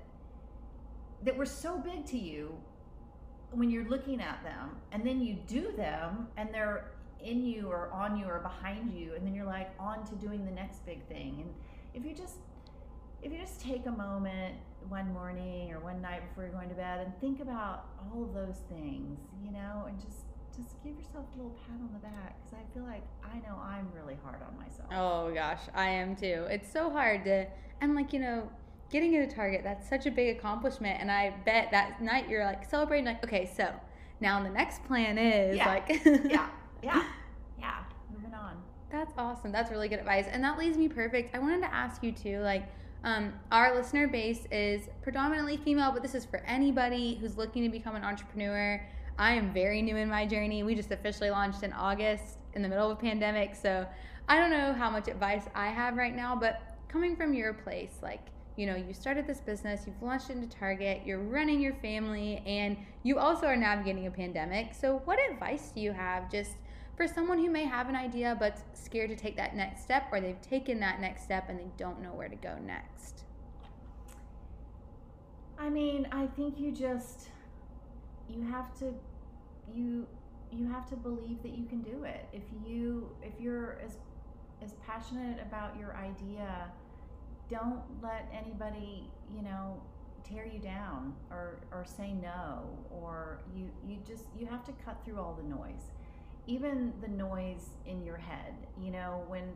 that 1.24 1.36
were 1.38 1.46
so 1.46 1.78
big 1.78 2.06
to 2.08 2.18
you 2.18 2.56
when 3.52 3.70
you're 3.70 3.88
looking 3.88 4.20
at 4.22 4.44
them, 4.44 4.76
and 4.92 5.06
then 5.06 5.22
you 5.22 5.36
do 5.48 5.72
them, 5.78 6.28
and 6.38 6.54
they're 6.54 6.92
in 7.24 7.46
you 7.46 7.68
or 7.68 7.89
on 7.92 8.18
you 8.18 8.26
or 8.26 8.39
behind 8.39 8.92
you 8.94 9.13
and 9.16 9.26
then 9.26 9.34
you're 9.34 9.46
like 9.46 9.72
on 9.80 10.06
to 10.06 10.16
doing 10.16 10.44
the 10.46 10.52
next 10.52 10.86
big 10.86 11.02
thing 11.08 11.38
and 11.42 11.54
if 11.94 12.06
you 12.06 12.13
just 12.13 12.36
if 13.22 13.32
you 13.32 13.38
just 13.38 13.62
take 13.62 13.86
a 13.86 13.92
moment 13.92 14.56
one 14.89 15.12
morning 15.13 15.72
or 15.72 15.80
one 15.80 16.02
night 16.02 16.28
before 16.28 16.44
you're 16.44 16.52
going 16.52 16.68
to 16.68 16.76
bed 16.76 17.00
and 17.00 17.18
think 17.22 17.39
about 17.39 17.86
all 18.12 18.24
of 18.24 18.34
those 18.34 18.58
things 18.70 19.18
you 19.42 19.52
know 19.52 19.86
and 19.88 19.98
just 20.02 20.26
just 20.56 20.82
give 20.84 20.96
yourself 20.98 21.26
a 21.34 21.38
little 21.38 21.56
pat 21.68 21.76
on 21.82 21.89
the 21.94 22.00
back 22.00 22.36
because 22.44 22.60
i 22.60 22.74
feel 22.74 22.84
like 22.84 23.04
i 23.24 23.38
know 23.48 23.58
i'm 23.63 23.88
really 23.96 24.18
hard 24.24 24.42
on 24.42 24.56
myself 24.58 24.88
Oh 24.92 25.32
gosh, 25.34 25.62
I 25.74 25.89
am 25.89 26.16
too. 26.16 26.46
It's 26.52 26.72
so 26.72 26.89
hard 26.92 27.24
to, 27.26 27.48
and 27.82 27.96
like, 27.96 28.13
you 28.13 28.20
know, 28.20 28.48
getting 28.92 29.13
into 29.16 29.34
Target, 29.34 29.62
that's 29.63 29.89
such 29.89 30.06
a 30.06 30.12
big 30.12 30.38
accomplishment. 30.38 31.00
And 31.02 31.10
I 31.12 31.34
bet 31.46 31.70
that 31.72 32.00
night 32.02 32.30
you're 32.30 32.46
like 32.46 32.70
celebrating, 32.70 33.06
like, 33.06 33.24
okay, 33.24 33.50
so 33.58 33.74
now 34.20 34.44
the 34.44 34.50
next 34.52 34.84
plan 34.86 35.18
is 35.18 35.56
Yeah. 35.58 35.68
like, 35.68 36.02
yeah 36.06 36.50
yeah 36.84 37.04
yeah 37.58 37.78
moving 38.13 38.34
on 38.36 38.62
That's 38.92 39.12
awesome. 39.18 39.52
That's 39.52 39.72
really 39.72 39.88
good 39.89 39.98
advice. 40.00 40.26
And 40.30 40.44
that 40.44 40.60
leads 40.60 40.78
me 40.78 40.88
perfect. 40.88 41.34
I 41.36 41.39
wanted 41.39 41.62
to 41.62 41.74
ask 41.74 42.04
you 42.04 42.12
too, 42.12 42.39
like, 42.42 42.66
um, 43.04 43.34
our 43.52 43.76
listener 43.76 44.08
base 44.08 44.46
is 44.52 44.89
predominantly 45.02 45.58
female, 45.58 45.92
but 45.92 46.04
this 46.04 46.13
is 46.13 46.24
for 46.26 46.38
anybody 46.46 47.16
who's 47.20 47.36
looking 47.36 47.63
to 47.63 47.70
become 47.70 47.96
an 47.96 48.04
entrepreneur. 48.04 48.80
I 49.17 49.34
am 49.34 49.54
very 49.54 49.82
new 49.82 49.95
in 49.95 50.10
my 50.10 50.26
journey. 50.26 50.63
We 50.63 50.76
just 50.76 50.91
officially 50.91 51.30
launched 51.30 51.63
in 51.63 51.71
August 51.73 52.38
in 52.54 52.62
the 52.62 52.67
middle 52.67 52.89
of 52.89 52.97
a 52.97 53.02
pandemic, 53.02 53.56
so 53.56 53.86
I 54.28 54.38
don't 54.38 54.49
know 54.49 54.73
how 54.73 54.89
much 54.89 55.08
advice 55.08 55.43
I 55.54 55.67
have 55.67 55.97
right 55.97 56.15
now, 56.15 56.36
but 56.36 56.78
coming 56.88 57.15
from 57.15 57.34
your 57.34 57.54
place, 57.54 57.99
like, 58.02 58.28
you 58.56 58.65
know, 58.65 58.76
you 58.76 58.93
started 58.93 59.26
this 59.28 59.39
business, 59.39 59.82
you've 59.86 60.02
launched 60.02 60.30
into 60.30 60.47
Target, 60.47 61.02
you're 61.06 61.19
running 61.19 61.60
your 61.60 61.73
family, 61.76 62.43
and 62.45 62.78
you 63.04 63.17
also 63.17 63.47
are 63.47 63.56
navigating 63.56 64.08
a 64.08 64.12
pandemic. 64.12 64.73
So, 64.73 65.02
what 65.06 65.19
advice 65.32 65.71
do 65.73 65.82
you 65.82 65.91
have 65.91 66.32
just 66.32 66.52
for 66.95 67.08
someone 67.08 67.39
who 67.39 67.49
may 67.49 67.65
have 67.65 67.89
an 67.89 67.95
idea 67.95 68.38
but 68.39 68.60
scared 68.73 69.10
to 69.10 69.15
take 69.15 69.36
that 69.38 69.56
next 69.56 69.82
step 69.82 70.08
or 70.12 70.21
they've 70.21 70.41
taken 70.41 70.80
that 70.80 71.02
next 71.02 71.23
step 71.23 71.49
and 71.49 71.60
they 71.60 71.67
don't 71.76 71.99
know 72.02 72.13
where 72.13 72.30
to 72.30 72.36
go 72.36 72.56
next 72.63 73.23
I 75.58 75.69
mean, 75.69 76.08
I 76.12 76.28
think 76.28 76.60
you 76.60 76.73
just 76.73 77.30
you 78.30 78.42
have 78.42 78.78
to 78.80 78.94
you 79.74 80.08
you 80.52 80.68
have 80.68 80.88
to 80.90 80.96
believe 80.96 81.42
that 81.42 81.58
you 81.58 81.66
can 81.66 81.82
do 81.82 82.04
it. 82.04 82.26
If 82.32 82.44
you 82.66 83.10
if 83.22 83.34
you're 83.40 83.78
as 83.84 83.98
as 84.64 84.74
passionate 84.86 85.40
about 85.42 85.78
your 85.78 85.96
idea, 85.96 86.72
don't 87.50 87.82
let 88.02 88.32
anybody, 88.34 89.10
you 89.36 89.42
know, 89.42 89.82
tear 90.24 90.46
you 90.46 90.60
down 90.60 91.14
or 91.30 91.60
or 91.72 91.84
say 91.86 92.14
no 92.14 92.70
or 92.90 93.42
you 93.56 93.70
you 93.86 93.98
just 94.08 94.26
you 94.38 94.46
have 94.46 94.64
to 94.66 94.72
cut 94.86 95.04
through 95.04 95.20
all 95.20 95.34
the 95.34 95.48
noise. 95.48 95.92
Even 96.46 96.94
the 97.02 97.08
noise 97.08 97.70
in 97.86 98.04
your 98.04 98.18
head, 98.18 98.54
you 98.80 98.92
know, 98.92 99.24
when 99.28 99.54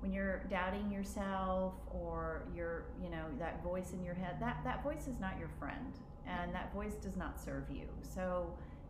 when 0.00 0.12
you're 0.12 0.42
doubting 0.50 0.90
yourself 0.90 1.74
or 1.90 2.42
you're 2.54 2.84
you 3.02 3.10
know 3.10 3.24
that 3.38 3.62
voice 3.62 3.92
in 3.92 4.02
your 4.02 4.14
head 4.14 4.36
that 4.40 4.58
that 4.64 4.82
voice 4.82 5.06
is 5.06 5.20
not 5.20 5.38
your 5.38 5.50
friend 5.58 5.98
and 6.30 6.54
that 6.54 6.72
voice 6.72 6.94
does 7.06 7.16
not 7.16 7.38
serve 7.46 7.64
you 7.70 7.86
so 8.02 8.24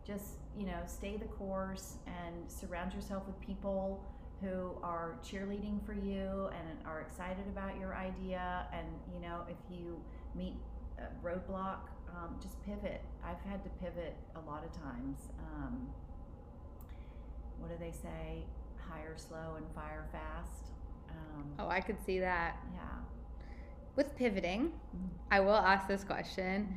just 0.05 0.29
you 0.57 0.65
know 0.65 0.81
stay 0.85 1.15
the 1.17 1.25
course 1.25 1.97
and 2.07 2.35
surround 2.59 2.93
yourself 2.93 3.23
with 3.27 3.39
people 3.41 4.03
who 4.41 4.71
are 4.83 5.19
cheerleading 5.23 5.77
for 5.85 5.93
you 5.93 6.49
and 6.57 6.79
are 6.85 7.01
excited 7.01 7.45
about 7.47 7.77
your 7.79 7.93
idea. 7.95 8.65
And, 8.73 8.87
you 9.13 9.19
know, 9.21 9.41
if 9.47 9.57
you 9.69 10.01
meet 10.33 10.55
a 10.97 11.03
roadblock, 11.23 11.81
um, 12.09 12.37
just 12.41 12.59
pivot. 12.65 13.01
I've 13.23 13.39
had 13.47 13.63
to 13.65 13.69
pivot 13.69 14.15
a 14.35 14.39
lot 14.49 14.63
of 14.65 14.71
times. 14.81 15.19
Um, 15.53 15.87
what 17.59 17.69
do 17.69 17.75
they 17.79 17.91
say? 17.91 18.43
Hire 18.89 19.13
slow 19.15 19.57
and 19.57 19.65
fire 19.75 20.07
fast. 20.11 20.71
Um, 21.11 21.45
Oh, 21.59 21.69
I 21.69 21.79
could 21.79 22.03
see 22.03 22.19
that. 22.19 22.57
yeah. 22.73 22.81
With 23.95 24.15
pivoting, 24.15 24.71
Mm. 24.97 25.09
I 25.29 25.39
will 25.41 25.53
ask 25.55 25.87
this 25.87 26.03
question. 26.03 26.75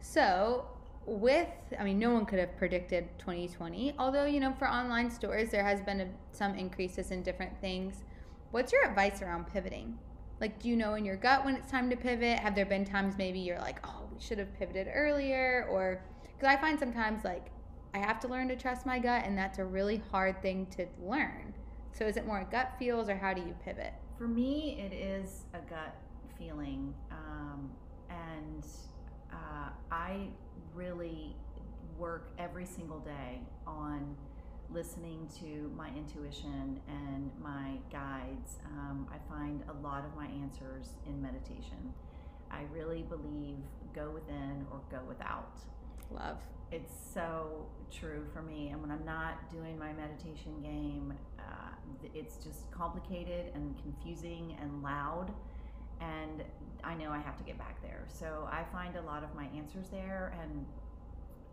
So, 0.00 0.66
with, 1.04 1.48
I 1.78 1.84
mean, 1.84 1.98
no 1.98 2.12
one 2.12 2.26
could 2.26 2.38
have 2.38 2.56
predicted 2.56 3.08
2020, 3.18 3.94
although, 3.98 4.24
you 4.24 4.40
know, 4.40 4.52
for 4.58 4.68
online 4.68 5.10
stores, 5.10 5.50
there 5.50 5.64
has 5.64 5.80
been 5.80 6.00
a, 6.00 6.08
some 6.32 6.54
increases 6.54 7.10
in 7.10 7.22
different 7.22 7.60
things. 7.60 8.04
What's 8.50 8.72
your 8.72 8.84
advice 8.84 9.22
around 9.22 9.46
pivoting? 9.52 9.98
Like, 10.40 10.60
do 10.60 10.68
you 10.68 10.76
know 10.76 10.94
in 10.94 11.04
your 11.04 11.16
gut 11.16 11.44
when 11.44 11.54
it's 11.54 11.70
time 11.70 11.88
to 11.90 11.96
pivot? 11.96 12.38
Have 12.38 12.54
there 12.54 12.66
been 12.66 12.84
times 12.84 13.16
maybe 13.16 13.38
you're 13.38 13.58
like, 13.58 13.78
oh, 13.86 14.08
we 14.12 14.20
should 14.20 14.38
have 14.38 14.52
pivoted 14.58 14.88
earlier? 14.92 15.66
Or, 15.70 16.02
because 16.36 16.54
I 16.54 16.60
find 16.60 16.78
sometimes 16.78 17.24
like 17.24 17.50
I 17.96 17.98
have 17.98 18.20
to 18.20 18.28
learn 18.28 18.48
to 18.48 18.56
trust 18.56 18.84
my 18.84 18.98
gut, 18.98 19.24
and 19.24 19.38
that's 19.38 19.58
a 19.58 19.64
really 19.64 20.02
hard 20.10 20.42
thing 20.42 20.66
to 20.76 20.86
learn. 21.02 21.54
So, 21.92 22.04
is 22.04 22.18
it 22.18 22.26
more 22.26 22.46
gut 22.50 22.74
feels, 22.78 23.08
or 23.08 23.16
how 23.16 23.32
do 23.32 23.40
you 23.40 23.54
pivot? 23.64 23.94
For 24.18 24.28
me, 24.28 24.78
it 24.78 24.94
is 24.94 25.44
a 25.54 25.60
gut 25.60 25.96
feeling, 26.38 26.92
um, 27.10 27.70
and 28.10 28.66
uh, 29.36 29.68
I 29.90 30.28
really 30.74 31.36
work 31.98 32.30
every 32.38 32.66
single 32.66 33.00
day 33.00 33.40
on 33.66 34.16
listening 34.72 35.28
to 35.40 35.70
my 35.76 35.88
intuition 35.96 36.80
and 36.88 37.30
my 37.40 37.76
guides. 37.90 38.58
Um, 38.66 39.06
I 39.12 39.18
find 39.32 39.62
a 39.68 39.86
lot 39.86 40.04
of 40.04 40.14
my 40.16 40.26
answers 40.26 40.96
in 41.06 41.20
meditation. 41.22 41.94
I 42.50 42.62
really 42.72 43.02
believe 43.02 43.58
go 43.94 44.10
within 44.10 44.66
or 44.70 44.80
go 44.90 45.00
without. 45.06 45.58
Love. 46.10 46.38
It's 46.72 46.92
so 47.14 47.66
true 47.90 48.24
for 48.32 48.42
me. 48.42 48.68
And 48.68 48.80
when 48.80 48.90
I'm 48.90 49.04
not 49.04 49.50
doing 49.50 49.78
my 49.78 49.92
meditation 49.92 50.60
game, 50.62 51.14
uh, 51.38 51.42
it's 52.14 52.36
just 52.36 52.70
complicated 52.70 53.52
and 53.54 53.76
confusing 53.82 54.56
and 54.60 54.82
loud. 54.82 55.32
And 56.00 56.42
I 56.84 56.94
know 56.94 57.10
I 57.10 57.18
have 57.18 57.36
to 57.38 57.44
get 57.44 57.58
back 57.58 57.80
there. 57.82 58.04
So 58.08 58.48
I 58.50 58.64
find 58.72 58.96
a 58.96 59.02
lot 59.02 59.22
of 59.22 59.34
my 59.34 59.46
answers 59.56 59.88
there. 59.88 60.34
And 60.40 60.66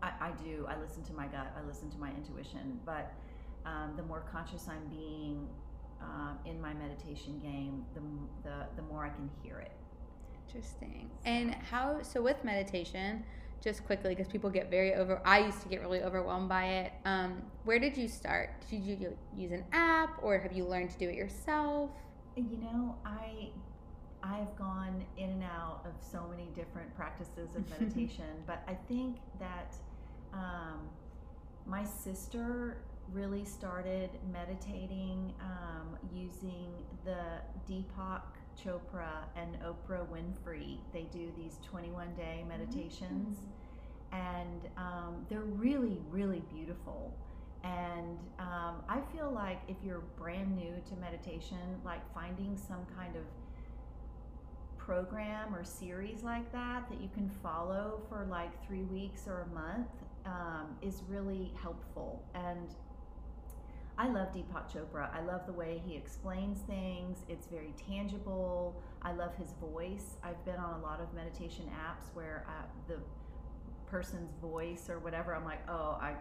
I, 0.02 0.28
I 0.28 0.30
do. 0.42 0.66
I 0.68 0.78
listen 0.80 1.02
to 1.04 1.12
my 1.14 1.26
gut, 1.26 1.52
I 1.56 1.66
listen 1.66 1.90
to 1.90 1.98
my 1.98 2.10
intuition. 2.10 2.80
But 2.84 3.12
um, 3.64 3.94
the 3.96 4.02
more 4.02 4.24
conscious 4.30 4.68
I'm 4.68 4.86
being 4.88 5.48
um, 6.00 6.38
in 6.44 6.60
my 6.60 6.74
meditation 6.74 7.38
game, 7.38 7.84
the, 7.94 8.00
the, 8.48 8.66
the 8.76 8.82
more 8.82 9.04
I 9.04 9.08
can 9.08 9.30
hear 9.42 9.58
it. 9.58 9.72
Interesting. 10.46 11.10
And 11.24 11.54
how, 11.54 12.02
so 12.02 12.22
with 12.22 12.44
meditation, 12.44 13.24
just 13.62 13.84
quickly, 13.86 14.14
because 14.14 14.30
people 14.30 14.50
get 14.50 14.70
very 14.70 14.94
over, 14.94 15.22
I 15.24 15.38
used 15.38 15.62
to 15.62 15.68
get 15.68 15.80
really 15.80 16.02
overwhelmed 16.02 16.50
by 16.50 16.66
it. 16.66 16.92
Um, 17.06 17.42
where 17.64 17.78
did 17.78 17.96
you 17.96 18.08
start? 18.08 18.50
Did 18.68 18.82
you 18.82 19.16
use 19.34 19.52
an 19.52 19.64
app 19.72 20.22
or 20.22 20.38
have 20.38 20.52
you 20.52 20.64
learned 20.64 20.90
to 20.90 20.98
do 20.98 21.08
it 21.08 21.14
yourself? 21.14 21.90
You 22.36 22.58
know, 22.58 22.96
I 23.06 23.48
I've 24.24 24.56
gone 24.56 25.04
in 25.18 25.30
and 25.30 25.44
out 25.44 25.82
of 25.84 25.92
so 26.02 26.26
many 26.30 26.48
different 26.54 26.94
practices 26.96 27.54
of 27.54 27.68
meditation, 27.78 28.42
but 28.46 28.62
I 28.66 28.74
think 28.88 29.18
that 29.38 29.76
um, 30.32 30.88
my 31.66 31.84
sister 31.84 32.78
really 33.12 33.44
started 33.44 34.10
meditating 34.32 35.34
um, 35.40 35.98
using 36.10 36.72
the 37.04 37.42
Deepak 37.70 38.22
Chopra 38.58 39.26
and 39.36 39.58
Oprah 39.60 40.06
Winfrey. 40.06 40.78
They 40.92 41.02
do 41.12 41.30
these 41.36 41.58
21 41.62 42.14
day 42.14 42.44
meditations, 42.48 43.38
and 44.12 44.62
um, 44.78 45.26
they're 45.28 45.40
really, 45.40 45.98
really 46.10 46.42
beautiful. 46.54 47.12
And 47.62 48.18
um, 48.38 48.82
I 48.88 49.00
feel 49.14 49.30
like 49.30 49.60
if 49.68 49.76
you're 49.84 50.02
brand 50.18 50.54
new 50.54 50.74
to 50.88 50.96
meditation, 50.96 51.80
like 51.84 52.00
finding 52.14 52.56
some 52.56 52.86
kind 52.96 53.16
of 53.16 53.22
program 54.84 55.54
or 55.54 55.64
series 55.64 56.22
like 56.22 56.50
that 56.52 56.88
that 56.90 57.00
you 57.00 57.08
can 57.14 57.30
follow 57.42 58.02
for 58.08 58.26
like 58.30 58.50
three 58.66 58.82
weeks 58.84 59.26
or 59.26 59.42
a 59.50 59.54
month 59.54 59.88
um, 60.26 60.76
is 60.82 61.02
really 61.08 61.52
helpful. 61.60 62.22
And 62.34 62.74
I 63.96 64.08
love 64.08 64.28
Deepak 64.34 64.72
Chopra. 64.72 65.08
I 65.14 65.22
love 65.22 65.46
the 65.46 65.52
way 65.52 65.80
he 65.86 65.94
explains 65.94 66.60
things. 66.62 67.18
It's 67.28 67.46
very 67.46 67.72
tangible. 67.88 68.74
I 69.02 69.12
love 69.12 69.34
his 69.36 69.54
voice. 69.60 70.16
I've 70.22 70.44
been 70.44 70.56
on 70.56 70.80
a 70.80 70.82
lot 70.82 71.00
of 71.00 71.12
meditation 71.14 71.66
apps 71.66 72.14
where 72.14 72.44
uh, 72.48 72.64
the 72.88 72.98
person's 73.86 74.32
voice 74.42 74.90
or 74.90 74.98
whatever, 74.98 75.34
I'm 75.34 75.44
like, 75.44 75.62
oh, 75.68 75.96
I 76.00 76.14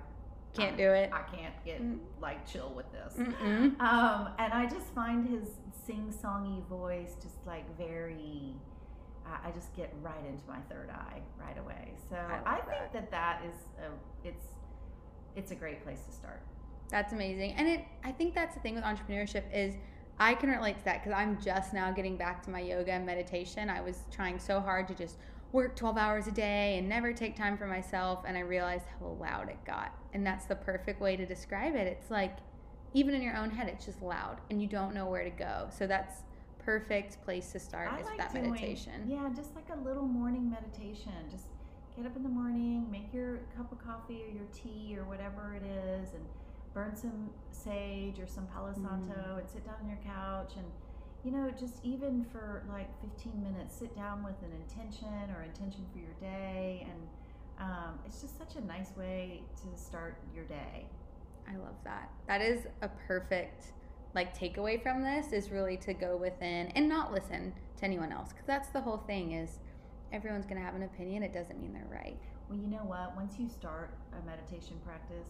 Can't 0.55 0.73
I- 0.73 0.77
do 0.77 0.91
it. 0.91 1.09
I 1.13 1.21
can't 1.35 1.55
get 1.65 1.81
Mm. 1.81 1.99
like 2.21 2.45
chill 2.45 2.73
with 2.75 2.91
this. 2.91 3.15
Mm-mm. 3.17 3.79
Um, 3.81 4.29
and 4.37 4.53
I 4.53 4.65
just 4.67 4.87
find 4.93 5.27
his 5.27 5.49
sing-songy 5.85 6.63
voice 6.67 7.15
just 7.21 7.35
like 7.45 7.65
very. 7.77 8.55
I 9.25 9.47
I 9.49 9.51
just 9.51 9.75
get 9.75 9.93
right 10.01 10.25
into 10.27 10.43
my 10.47 10.59
third 10.69 10.89
eye 10.89 11.21
right 11.39 11.57
away. 11.57 11.93
So 12.09 12.15
I 12.15 12.41
I, 12.45 12.55
think 12.61 12.67
that. 12.91 12.93
that 12.93 13.11
that 13.11 13.41
is 13.45 13.55
a, 13.79 14.27
it's 14.27 14.45
it's 15.35 15.51
a 15.51 15.55
great 15.55 15.83
place 15.83 16.01
to 16.05 16.11
start. 16.11 16.41
That's 16.89 17.13
amazing. 17.13 17.53
And 17.53 17.67
it 17.67 17.85
I 18.03 18.11
think 18.11 18.35
that's 18.35 18.53
the 18.53 18.61
thing 18.61 18.75
with 18.75 18.83
entrepreneurship 18.83 19.43
is 19.53 19.75
I 20.19 20.35
can 20.35 20.49
relate 20.51 20.77
to 20.77 20.85
that 20.85 21.03
because 21.03 21.17
I'm 21.17 21.41
just 21.41 21.73
now 21.73 21.91
getting 21.91 22.17
back 22.17 22.43
to 22.43 22.51
my 22.51 22.59
yoga 22.59 22.91
and 22.91 23.05
meditation. 23.05 23.69
I 23.69 23.81
was 23.81 24.03
trying 24.11 24.37
so 24.37 24.59
hard 24.59 24.87
to 24.89 24.93
just 24.93 25.17
work 25.53 25.75
12 25.75 25.97
hours 25.97 26.27
a 26.27 26.31
day 26.31 26.77
and 26.79 26.89
never 26.89 27.13
take 27.13 27.35
time 27.37 27.57
for 27.57 27.67
myself 27.67 28.25
and 28.27 28.35
I 28.35 28.41
realized 28.41 28.85
how 28.99 29.05
loud 29.21 29.49
it 29.49 29.63
got. 29.65 29.95
And 30.13 30.25
that's 30.25 30.45
the 30.45 30.55
perfect 30.55 30.99
way 30.99 31.15
to 31.15 31.25
describe 31.25 31.75
it. 31.75 31.87
It's 31.87 32.09
like 32.11 32.37
even 32.93 33.13
in 33.13 33.21
your 33.21 33.37
own 33.37 33.51
head 33.51 33.67
it's 33.69 33.85
just 33.85 34.01
loud 34.01 34.41
and 34.49 34.61
you 34.61 34.67
don't 34.67 34.93
know 34.95 35.05
where 35.05 35.23
to 35.23 35.29
go. 35.29 35.67
So 35.69 35.85
that's 35.87 36.23
perfect 36.59 37.23
place 37.23 37.51
to 37.51 37.59
start 37.59 37.91
I 37.93 37.99
is 37.99 38.05
like 38.07 38.17
that 38.17 38.33
doing- 38.33 38.49
meditation. 38.51 39.05
Yeah, 39.07 39.29
just 39.35 39.53
like 39.55 39.69
a 39.71 39.79
little 39.87 40.07
morning 40.07 40.49
meditation. 40.49 41.13
Just 41.29 41.45
get 41.95 42.07
up 42.07 42.15
in 42.15 42.23
the 42.23 42.29
morning, 42.29 42.89
make 42.89 43.13
your 43.13 43.37
cup 43.55 43.71
of 43.71 43.77
coffee 43.77 44.23
or 44.27 44.31
your 44.35 44.47
tea 44.51 44.95
or 44.97 45.03
whatever 45.03 45.53
it 45.53 45.63
is, 45.63 46.13
and 46.15 46.25
burn 46.73 46.95
some 46.95 47.29
sage 47.51 48.19
or 48.19 48.25
some 48.25 48.47
Palo 48.47 48.73
Santo 48.73 49.13
Mm. 49.13 49.39
and 49.39 49.47
sit 49.49 49.63
down 49.63 49.75
on 49.83 49.87
your 49.87 49.99
couch 50.03 50.53
and 50.57 50.65
you 51.23 51.31
know 51.31 51.49
just 51.57 51.75
even 51.83 52.25
for 52.31 52.63
like 52.69 52.89
15 53.01 53.41
minutes 53.43 53.75
sit 53.75 53.95
down 53.95 54.23
with 54.23 54.35
an 54.43 54.51
intention 54.61 55.07
or 55.35 55.43
intention 55.43 55.85
for 55.91 55.99
your 55.99 56.13
day 56.19 56.85
and 56.89 57.07
um, 57.59 57.99
it's 58.05 58.21
just 58.21 58.37
such 58.37 58.55
a 58.55 58.65
nice 58.65 58.89
way 58.97 59.41
to 59.55 59.79
start 59.79 60.17
your 60.35 60.43
day 60.45 60.85
I 61.47 61.57
love 61.57 61.75
that. 61.83 62.09
That 62.27 62.41
is 62.41 62.67
a 62.81 62.89
perfect 63.07 63.73
like 64.15 64.37
takeaway 64.37 64.81
from 64.81 65.01
this 65.01 65.33
is 65.33 65.49
really 65.49 65.75
to 65.77 65.93
go 65.93 66.15
within 66.15 66.67
and 66.75 66.87
not 66.87 67.11
listen 67.11 67.51
to 67.77 67.83
anyone 67.85 68.11
else 68.11 68.29
because 68.29 68.45
that's 68.45 68.69
the 68.69 68.79
whole 68.79 68.97
thing 69.07 69.31
is 69.31 69.57
everyone's 70.11 70.45
going 70.45 70.59
to 70.59 70.63
have 70.63 70.75
an 70.75 70.83
opinion 70.83 71.23
it 71.23 71.33
doesn't 71.33 71.59
mean 71.59 71.73
they're 71.73 71.87
right. 71.91 72.17
Well, 72.49 72.59
you 72.59 72.67
know 72.67 72.83
what? 72.85 73.15
Once 73.15 73.35
you 73.39 73.49
start 73.49 73.89
a 74.11 74.25
meditation 74.25 74.79
practice, 74.85 75.25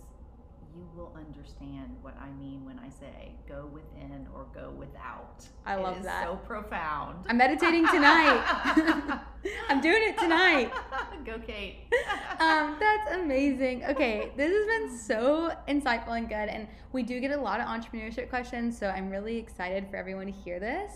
you 0.75 0.87
will 0.95 1.11
understand 1.15 1.95
what 2.01 2.15
I 2.19 2.31
mean 2.41 2.65
when 2.65 2.79
I 2.79 2.89
say 2.89 3.31
go 3.47 3.69
within 3.71 4.27
or 4.33 4.45
go 4.53 4.71
without. 4.71 5.45
I 5.65 5.75
love 5.75 5.97
is 5.97 6.05
that. 6.05 6.25
So 6.25 6.35
profound. 6.37 7.25
I'm 7.29 7.37
meditating 7.37 7.85
tonight. 7.87 8.41
I'm 9.69 9.81
doing 9.81 10.01
it 10.03 10.17
tonight. 10.17 10.71
go, 11.25 11.39
Kate. 11.39 11.77
Um, 12.39 12.75
that's 12.77 13.13
amazing. 13.13 13.85
Okay, 13.85 14.31
this 14.35 14.51
has 14.51 14.65
been 14.65 14.97
so 14.97 15.55
insightful 15.69 16.17
and 16.17 16.27
good, 16.27 16.49
and 16.49 16.67
we 16.91 17.01
do 17.01 17.21
get 17.21 17.31
a 17.31 17.39
lot 17.39 17.61
of 17.61 17.67
entrepreneurship 17.67 18.27
questions, 18.27 18.77
so 18.77 18.87
I'm 18.87 19.09
really 19.09 19.37
excited 19.37 19.87
for 19.89 19.95
everyone 19.95 20.25
to 20.25 20.31
hear 20.33 20.59
this. 20.59 20.91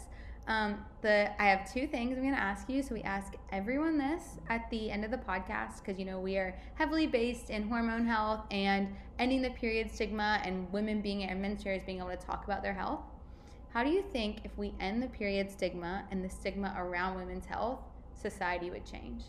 Um, 0.47 0.85
the 1.01 1.29
I 1.41 1.47
have 1.47 1.71
two 1.71 1.87
things 1.87 2.15
I'm 2.15 2.23
going 2.23 2.33
to 2.33 2.41
ask 2.41 2.69
you. 2.69 2.81
So 2.81 2.95
we 2.95 3.01
ask 3.01 3.33
everyone 3.51 3.97
this 3.97 4.39
at 4.49 4.69
the 4.69 4.89
end 4.89 5.03
of 5.03 5.11
the 5.11 5.17
podcast 5.17 5.79
because 5.83 5.99
you 5.99 6.05
know 6.05 6.19
we 6.19 6.37
are 6.37 6.57
heavily 6.75 7.05
based 7.05 7.49
in 7.49 7.67
hormone 7.67 8.05
health 8.05 8.41
and 8.49 8.95
ending 9.19 9.41
the 9.41 9.49
period 9.49 9.91
stigma 9.91 10.39
and 10.43 10.71
women 10.71 11.01
being 11.01 11.29
administrators 11.29 11.83
being 11.85 11.99
able 11.99 12.09
to 12.09 12.17
talk 12.17 12.45
about 12.45 12.63
their 12.63 12.73
health. 12.73 13.01
How 13.73 13.83
do 13.83 13.89
you 13.89 14.01
think 14.01 14.39
if 14.45 14.57
we 14.57 14.73
end 14.79 15.03
the 15.03 15.07
period 15.07 15.51
stigma 15.51 16.05
and 16.11 16.23
the 16.23 16.29
stigma 16.29 16.73
around 16.77 17.15
women's 17.15 17.45
health, 17.45 17.79
society 18.13 18.69
would 18.69 18.85
change? 18.85 19.23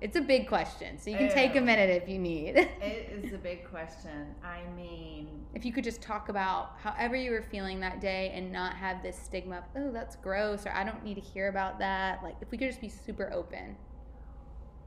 It's 0.00 0.16
a 0.16 0.20
big 0.20 0.46
question, 0.46 0.96
so 0.98 1.10
you 1.10 1.16
can 1.16 1.28
take 1.28 1.56
a 1.56 1.60
minute 1.60 1.90
if 1.90 2.08
you 2.08 2.18
need. 2.18 2.56
It 2.80 3.24
is 3.24 3.32
a 3.32 3.38
big 3.38 3.68
question. 3.68 4.34
I 4.44 4.60
mean, 4.76 5.44
if 5.54 5.64
you 5.64 5.72
could 5.72 5.82
just 5.82 6.00
talk 6.00 6.28
about 6.28 6.76
however 6.80 7.16
you 7.16 7.32
were 7.32 7.42
feeling 7.42 7.80
that 7.80 8.00
day 8.00 8.30
and 8.34 8.52
not 8.52 8.74
have 8.74 9.02
this 9.02 9.18
stigma 9.18 9.58
of, 9.58 9.64
oh, 9.76 9.90
that's 9.92 10.14
gross, 10.16 10.66
or 10.66 10.72
I 10.72 10.84
don't 10.84 11.02
need 11.02 11.16
to 11.16 11.20
hear 11.20 11.48
about 11.48 11.80
that. 11.80 12.22
Like, 12.22 12.36
if 12.40 12.50
we 12.52 12.58
could 12.58 12.68
just 12.68 12.80
be 12.80 12.88
super 12.88 13.32
open. 13.32 13.76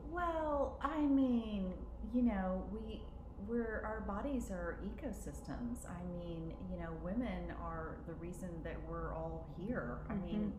Well, 0.10 0.80
I 0.82 1.02
mean, 1.02 1.74
you 2.14 2.22
know, 2.22 2.64
we 2.72 3.02
we're 3.48 3.82
our 3.84 4.04
bodies 4.08 4.52
are 4.52 4.80
ecosystems. 4.86 5.86
I 5.90 6.02
mean, 6.18 6.54
you 6.72 6.78
know, 6.78 6.90
women 7.04 7.54
are 7.62 7.98
the 8.08 8.14
reason 8.14 8.50
that 8.64 8.78
we're 8.88 9.14
all 9.14 9.48
here. 9.58 10.00
I 10.10 10.16
mean, 10.16 10.54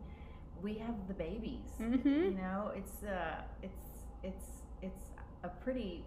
we 0.61 0.75
have 0.75 1.07
the 1.07 1.13
babies. 1.13 1.71
Mm-hmm. 1.79 2.07
You 2.07 2.31
know, 2.31 2.71
it's 2.75 3.03
uh, 3.03 3.41
it's 3.61 3.92
it's 4.23 4.45
it's 4.81 5.09
a 5.43 5.49
pretty 5.49 6.03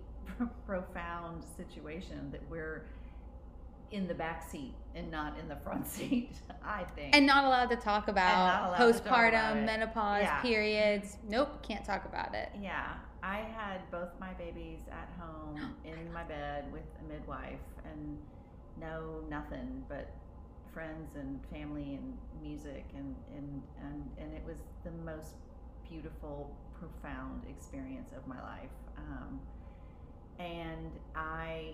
profound 0.67 1.45
situation 1.57 2.31
that 2.33 2.43
we're 2.51 2.87
in 3.93 4.09
the 4.09 4.15
back 4.15 4.43
seat 4.51 4.75
and 4.97 5.11
not 5.11 5.39
in 5.39 5.47
the 5.49 5.57
front 5.57 5.87
seat. 5.87 6.33
I 6.65 6.85
think. 6.97 7.15
And 7.15 7.25
not 7.25 7.45
allowed 7.45 7.71
to 7.71 7.77
talk 7.77 8.09
about 8.09 8.77
postpartum, 8.77 9.29
about 9.29 9.57
menopause, 9.65 10.23
Yeah. 10.23 10.41
periods. 10.43 11.19
Nope, 11.29 11.63
can't 11.63 11.85
talk 11.85 12.05
about 12.05 12.35
it. 12.35 12.51
Yeah, 12.61 12.95
I 13.23 13.37
had 13.37 13.89
both 13.93 14.09
my 14.19 14.33
babies 14.35 14.81
at 14.91 15.09
home 15.21 15.75
in 15.85 16.13
my 16.13 16.25
bed 16.25 16.65
with 16.73 16.83
a 17.01 17.13
midwife 17.13 17.61
and 17.85 18.19
no 18.81 19.21
nothing 19.31 19.85
but 19.89 20.11
friends 20.75 21.15
and 21.17 21.41
family 21.51 21.95
and 21.95 22.19
music 22.43 22.85
and 22.97 23.15
and 23.37 23.63
and, 23.83 24.11
and 24.19 24.35
it 24.35 24.43
was 24.45 24.57
the 24.85 24.91
most 25.05 25.37
beautiful, 25.89 26.51
profound 26.79 27.43
experience 27.49 28.11
of 28.17 28.27
my 28.27 28.41
life. 28.43 28.71
Um, 28.99 29.41
and 30.39 30.93
I 31.15 31.73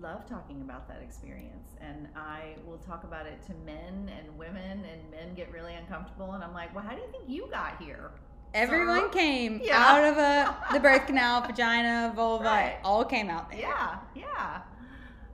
love 0.00 0.28
talking 0.28 0.60
about 0.60 0.86
that 0.88 1.00
experience 1.02 1.74
and 1.80 2.08
I 2.14 2.56
will 2.66 2.76
talk 2.76 3.04
about 3.04 3.26
it 3.26 3.40
to 3.46 3.54
men 3.64 4.10
and 4.16 4.36
women 4.38 4.84
and 4.84 5.10
men 5.10 5.34
get 5.34 5.50
really 5.50 5.74
uncomfortable 5.74 6.32
and 6.32 6.44
I'm 6.44 6.52
like, 6.52 6.74
"Well, 6.74 6.84
how 6.84 6.94
do 6.94 7.00
you 7.00 7.08
think 7.10 7.24
you 7.26 7.48
got 7.50 7.80
here?" 7.82 8.10
Everyone 8.54 9.04
Sir? 9.12 9.18
came 9.18 9.60
Yeah. 9.64 9.76
out 9.78 10.04
of 10.04 10.18
a 10.18 10.56
the 10.74 10.80
birth 10.80 11.06
canal, 11.06 11.40
vagina, 11.42 12.12
vulva, 12.14 12.44
Right. 12.44 12.78
all 12.84 13.04
came 13.04 13.30
out 13.30 13.50
there. 13.50 13.60
Yeah, 13.60 13.98
yeah. 14.14 14.60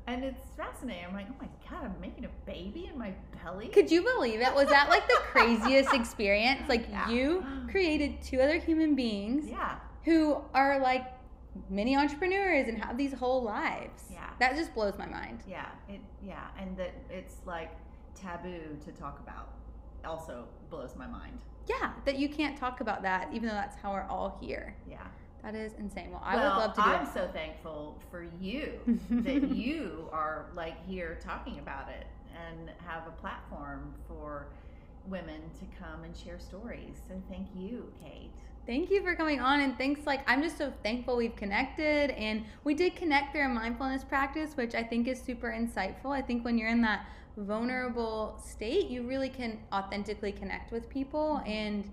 And 0.07 0.23
it's 0.23 0.43
fascinating. 0.57 1.05
I'm 1.09 1.14
like, 1.14 1.27
oh 1.31 1.35
my 1.40 1.49
god, 1.71 1.85
I'm 1.85 2.01
making 2.01 2.25
a 2.27 2.31
baby 2.47 2.90
in 2.93 2.99
my 2.99 3.14
belly. 3.43 3.69
Could 3.69 3.90
you 3.90 4.03
believe 4.03 4.40
it? 4.40 4.55
Was 4.55 4.69
that 4.69 4.90
like 4.90 5.07
the 5.09 5.19
craziest 5.33 5.95
experience? 5.95 6.69
Like 6.69 6.87
Yeah. 6.90 7.09
you 7.09 7.45
created 7.71 8.21
two 8.23 8.40
other 8.40 8.59
human 8.59 8.95
beings 8.95 9.49
Yeah, 9.49 9.77
who 10.05 10.43
are 10.53 10.79
like 10.79 11.07
mini 11.71 11.97
entrepreneurs 11.97 12.69
and 12.69 12.77
have 12.85 12.99
these 12.99 13.14
whole 13.14 13.43
lives. 13.43 14.05
Yeah. 14.12 14.29
That 14.40 14.57
just 14.57 14.75
blows 14.75 14.99
my 14.99 15.07
mind. 15.07 15.43
yeah, 15.49 15.69
it, 15.88 16.01
yeah, 16.23 16.49
and 16.61 16.77
that 16.77 16.93
it's 17.09 17.37
like 17.47 17.71
taboo 18.14 18.77
to 18.85 18.93
talk 18.93 19.21
about. 19.21 19.55
Also 20.05 20.45
blows 20.69 20.97
my 20.97 21.07
mind. 21.07 21.38
Yeah, 21.67 21.93
that 22.05 22.19
you 22.19 22.29
can't 22.29 22.59
talk 22.59 22.83
about 22.83 23.01
that, 23.05 23.29
even 23.33 23.49
though 23.49 23.55
that's 23.55 23.77
how 23.77 23.93
we're 23.93 24.03
all 24.03 24.37
here. 24.43 24.77
Yeah. 24.87 24.99
That 25.45 25.55
is 25.55 25.75
insane. 25.79 26.11
Well, 26.11 26.23
I 26.25 26.37
well, 26.37 26.57
would 26.57 26.59
love 26.59 26.75
to 26.75 26.81
do 26.81 26.89
I'm 26.89 27.07
it. 27.07 27.13
so 27.13 27.29
thankful 27.35 27.99
for 28.11 28.27
you 28.41 28.81
that 29.11 29.55
you 29.55 30.09
are 30.11 30.47
like 30.57 30.75
here 30.89 31.19
talking 31.23 31.59
about 31.59 31.91
it 31.91 32.07
and 32.49 32.71
have 32.79 33.07
a 33.07 33.11
platform 33.21 33.95
for 34.09 34.47
women 35.07 35.43
to 35.59 35.67
come 35.79 36.03
and 36.05 36.17
share 36.17 36.39
stories. 36.39 36.97
So 37.07 37.15
thank 37.29 37.49
you, 37.55 37.93
Kate. 38.03 38.31
Thank 38.67 38.91
you 38.91 39.03
for 39.03 39.15
coming 39.15 39.41
on, 39.41 39.61
and 39.61 39.77
thanks. 39.77 40.07
Like, 40.07 40.23
I'm 40.27 40.43
just 40.43 40.57
so 40.57 40.73
thankful 40.83 41.19
we've 41.19 41.37
connected, 41.37 42.11
and 42.13 42.45
we 42.65 42.73
did 42.73 42.97
connect 42.97 43.33
through 43.33 43.45
a 43.45 43.49
mindfulness 43.49 44.03
practice, 44.03 44.57
which 44.57 44.75
I 44.75 44.83
think 44.83 45.07
is 45.07 45.21
super 45.21 45.51
insightful. 45.51 46.13
I 46.13 46.23
think 46.23 46.47
when 46.47 46.57
you're 46.57 46.71
in 46.71 46.81
that 46.81 47.07
vulnerable 47.37 48.41
state, 48.43 48.89
you 48.89 49.03
really 49.03 49.29
can 49.29 49.59
authentically 49.71 50.33
connect 50.33 50.73
with 50.73 50.89
people, 50.89 51.41
mm-hmm. 51.41 51.51
and 51.51 51.93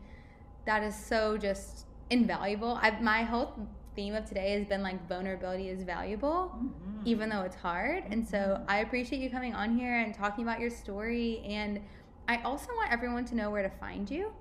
that 0.65 0.81
is 0.81 0.95
so 0.95 1.37
just 1.37 1.87
invaluable. 2.11 2.77
I, 2.81 2.91
my 3.01 3.23
whole 3.23 3.67
theme 3.95 4.13
of 4.15 4.25
today 4.25 4.51
has 4.59 4.67
been 4.67 4.83
like 4.83 5.07
vulnerability 5.07 5.69
is 5.69 5.83
valuable, 5.83 6.51
Mhm. 6.55 7.01
even 7.05 7.29
though 7.29 7.41
it's 7.41 7.55
hard. 7.55 8.03
And 8.09 8.25
so 8.27 8.63
I 8.67 8.79
appreciate 8.79 9.19
you 9.19 9.29
coming 9.29 9.53
on 9.55 9.75
here 9.77 9.95
and 9.97 10.13
talking 10.13 10.43
about 10.43 10.59
your 10.59 10.69
story. 10.69 11.41
And 11.45 11.81
I 12.27 12.37
also 12.43 12.67
want 12.75 12.91
everyone 12.91 13.25
to 13.25 13.35
know 13.35 13.49
where 13.49 13.63
to 13.63 13.69
find 13.69 14.09
you. 14.09 14.31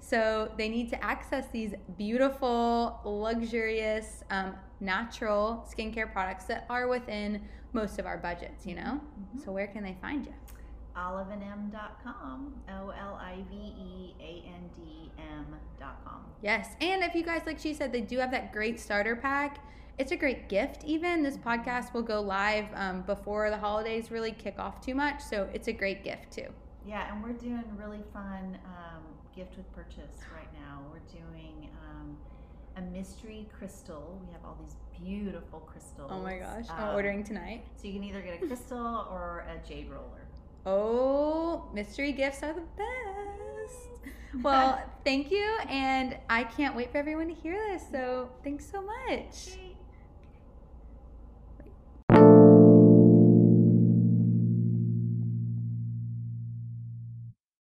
So 0.00 0.52
they 0.56 0.68
need 0.68 0.88
to 0.90 1.04
access 1.04 1.48
these 1.48 1.74
beautiful, 1.96 3.00
luxurious, 3.04 4.22
um, 4.30 4.54
natural 4.80 5.66
skincare 5.68 6.12
products 6.12 6.44
that 6.46 6.66
are 6.70 6.88
within 6.88 7.42
most 7.72 7.98
of 7.98 8.06
our 8.06 8.16
budgets, 8.18 8.66
you 8.66 8.74
know? 8.74 9.00
Mhm. 9.36 9.44
So 9.44 9.52
where 9.52 9.66
can 9.66 9.82
they 9.82 9.96
find 10.00 10.24
you? 10.24 10.32
oliveandm.com 10.98 12.54
o 12.68 12.90
l 12.90 13.14
i 13.22 13.36
v 13.50 13.54
e 13.54 14.14
a 14.20 14.48
n 14.48 14.68
d 14.76 15.10
m.com 15.18 16.24
Yes. 16.42 16.68
And 16.80 17.02
if 17.02 17.14
you 17.14 17.24
guys, 17.24 17.42
like 17.46 17.58
she 17.58 17.74
said, 17.74 17.92
they 17.92 18.00
do 18.00 18.18
have 18.18 18.30
that 18.30 18.52
great 18.52 18.78
starter 18.78 19.16
pack. 19.16 19.58
It's 19.98 20.12
a 20.12 20.16
great 20.16 20.48
gift, 20.48 20.84
even. 20.84 21.22
This 21.24 21.36
podcast 21.36 21.92
will 21.92 22.02
go 22.04 22.20
live 22.20 22.66
um, 22.74 23.02
before 23.02 23.50
the 23.50 23.56
holidays 23.58 24.10
really 24.12 24.30
kick 24.30 24.58
off 24.60 24.80
too 24.80 24.94
much. 24.94 25.20
So 25.20 25.48
it's 25.52 25.66
a 25.68 25.72
great 25.72 26.04
gift, 26.04 26.30
too. 26.30 26.48
yeah 26.86 27.12
and 27.12 27.22
we're 27.22 27.32
doing 27.48 27.64
really 27.76 28.02
fun 28.12 28.56
um, 28.64 29.02
gift 29.34 29.56
with 29.58 29.68
purchase 29.74 30.16
right 30.38 30.52
now 30.64 30.74
we're 30.90 31.06
doing 31.20 31.68
um, 31.84 32.16
a 32.76 32.82
mystery 32.96 33.46
crystal 33.58 34.04
we 34.24 34.32
have 34.32 34.42
all 34.46 34.56
these 34.64 34.76
beautiful 35.02 35.60
crystals 35.70 36.10
Oh 36.14 36.20
my 36.20 36.38
gosh. 36.38 36.66
I'm 36.70 36.88
Um, 36.90 36.94
ordering 36.94 37.22
tonight. 37.24 37.60
so 37.76 37.82
you 37.88 37.92
can 37.94 38.04
either 38.04 38.22
get 38.22 38.34
a 38.42 38.46
crystal 38.46 39.06
or 39.10 39.44
a 39.52 39.56
jade 39.68 39.90
roller 39.90 40.24
Oh, 40.70 41.64
mystery 41.72 42.12
gifts 42.12 42.42
are 42.42 42.52
the 42.52 42.60
best. 42.76 42.88
Well, 44.42 44.80
thank 45.04 45.30
you. 45.30 45.56
And 45.68 46.16
I 46.28 46.44
can't 46.44 46.76
wait 46.76 46.92
for 46.92 46.98
everyone 46.98 47.28
to 47.28 47.34
hear 47.34 47.58
this. 47.72 47.82
So 47.90 48.28
thanks 48.44 48.70
so 48.70 48.82
much. 48.82 49.56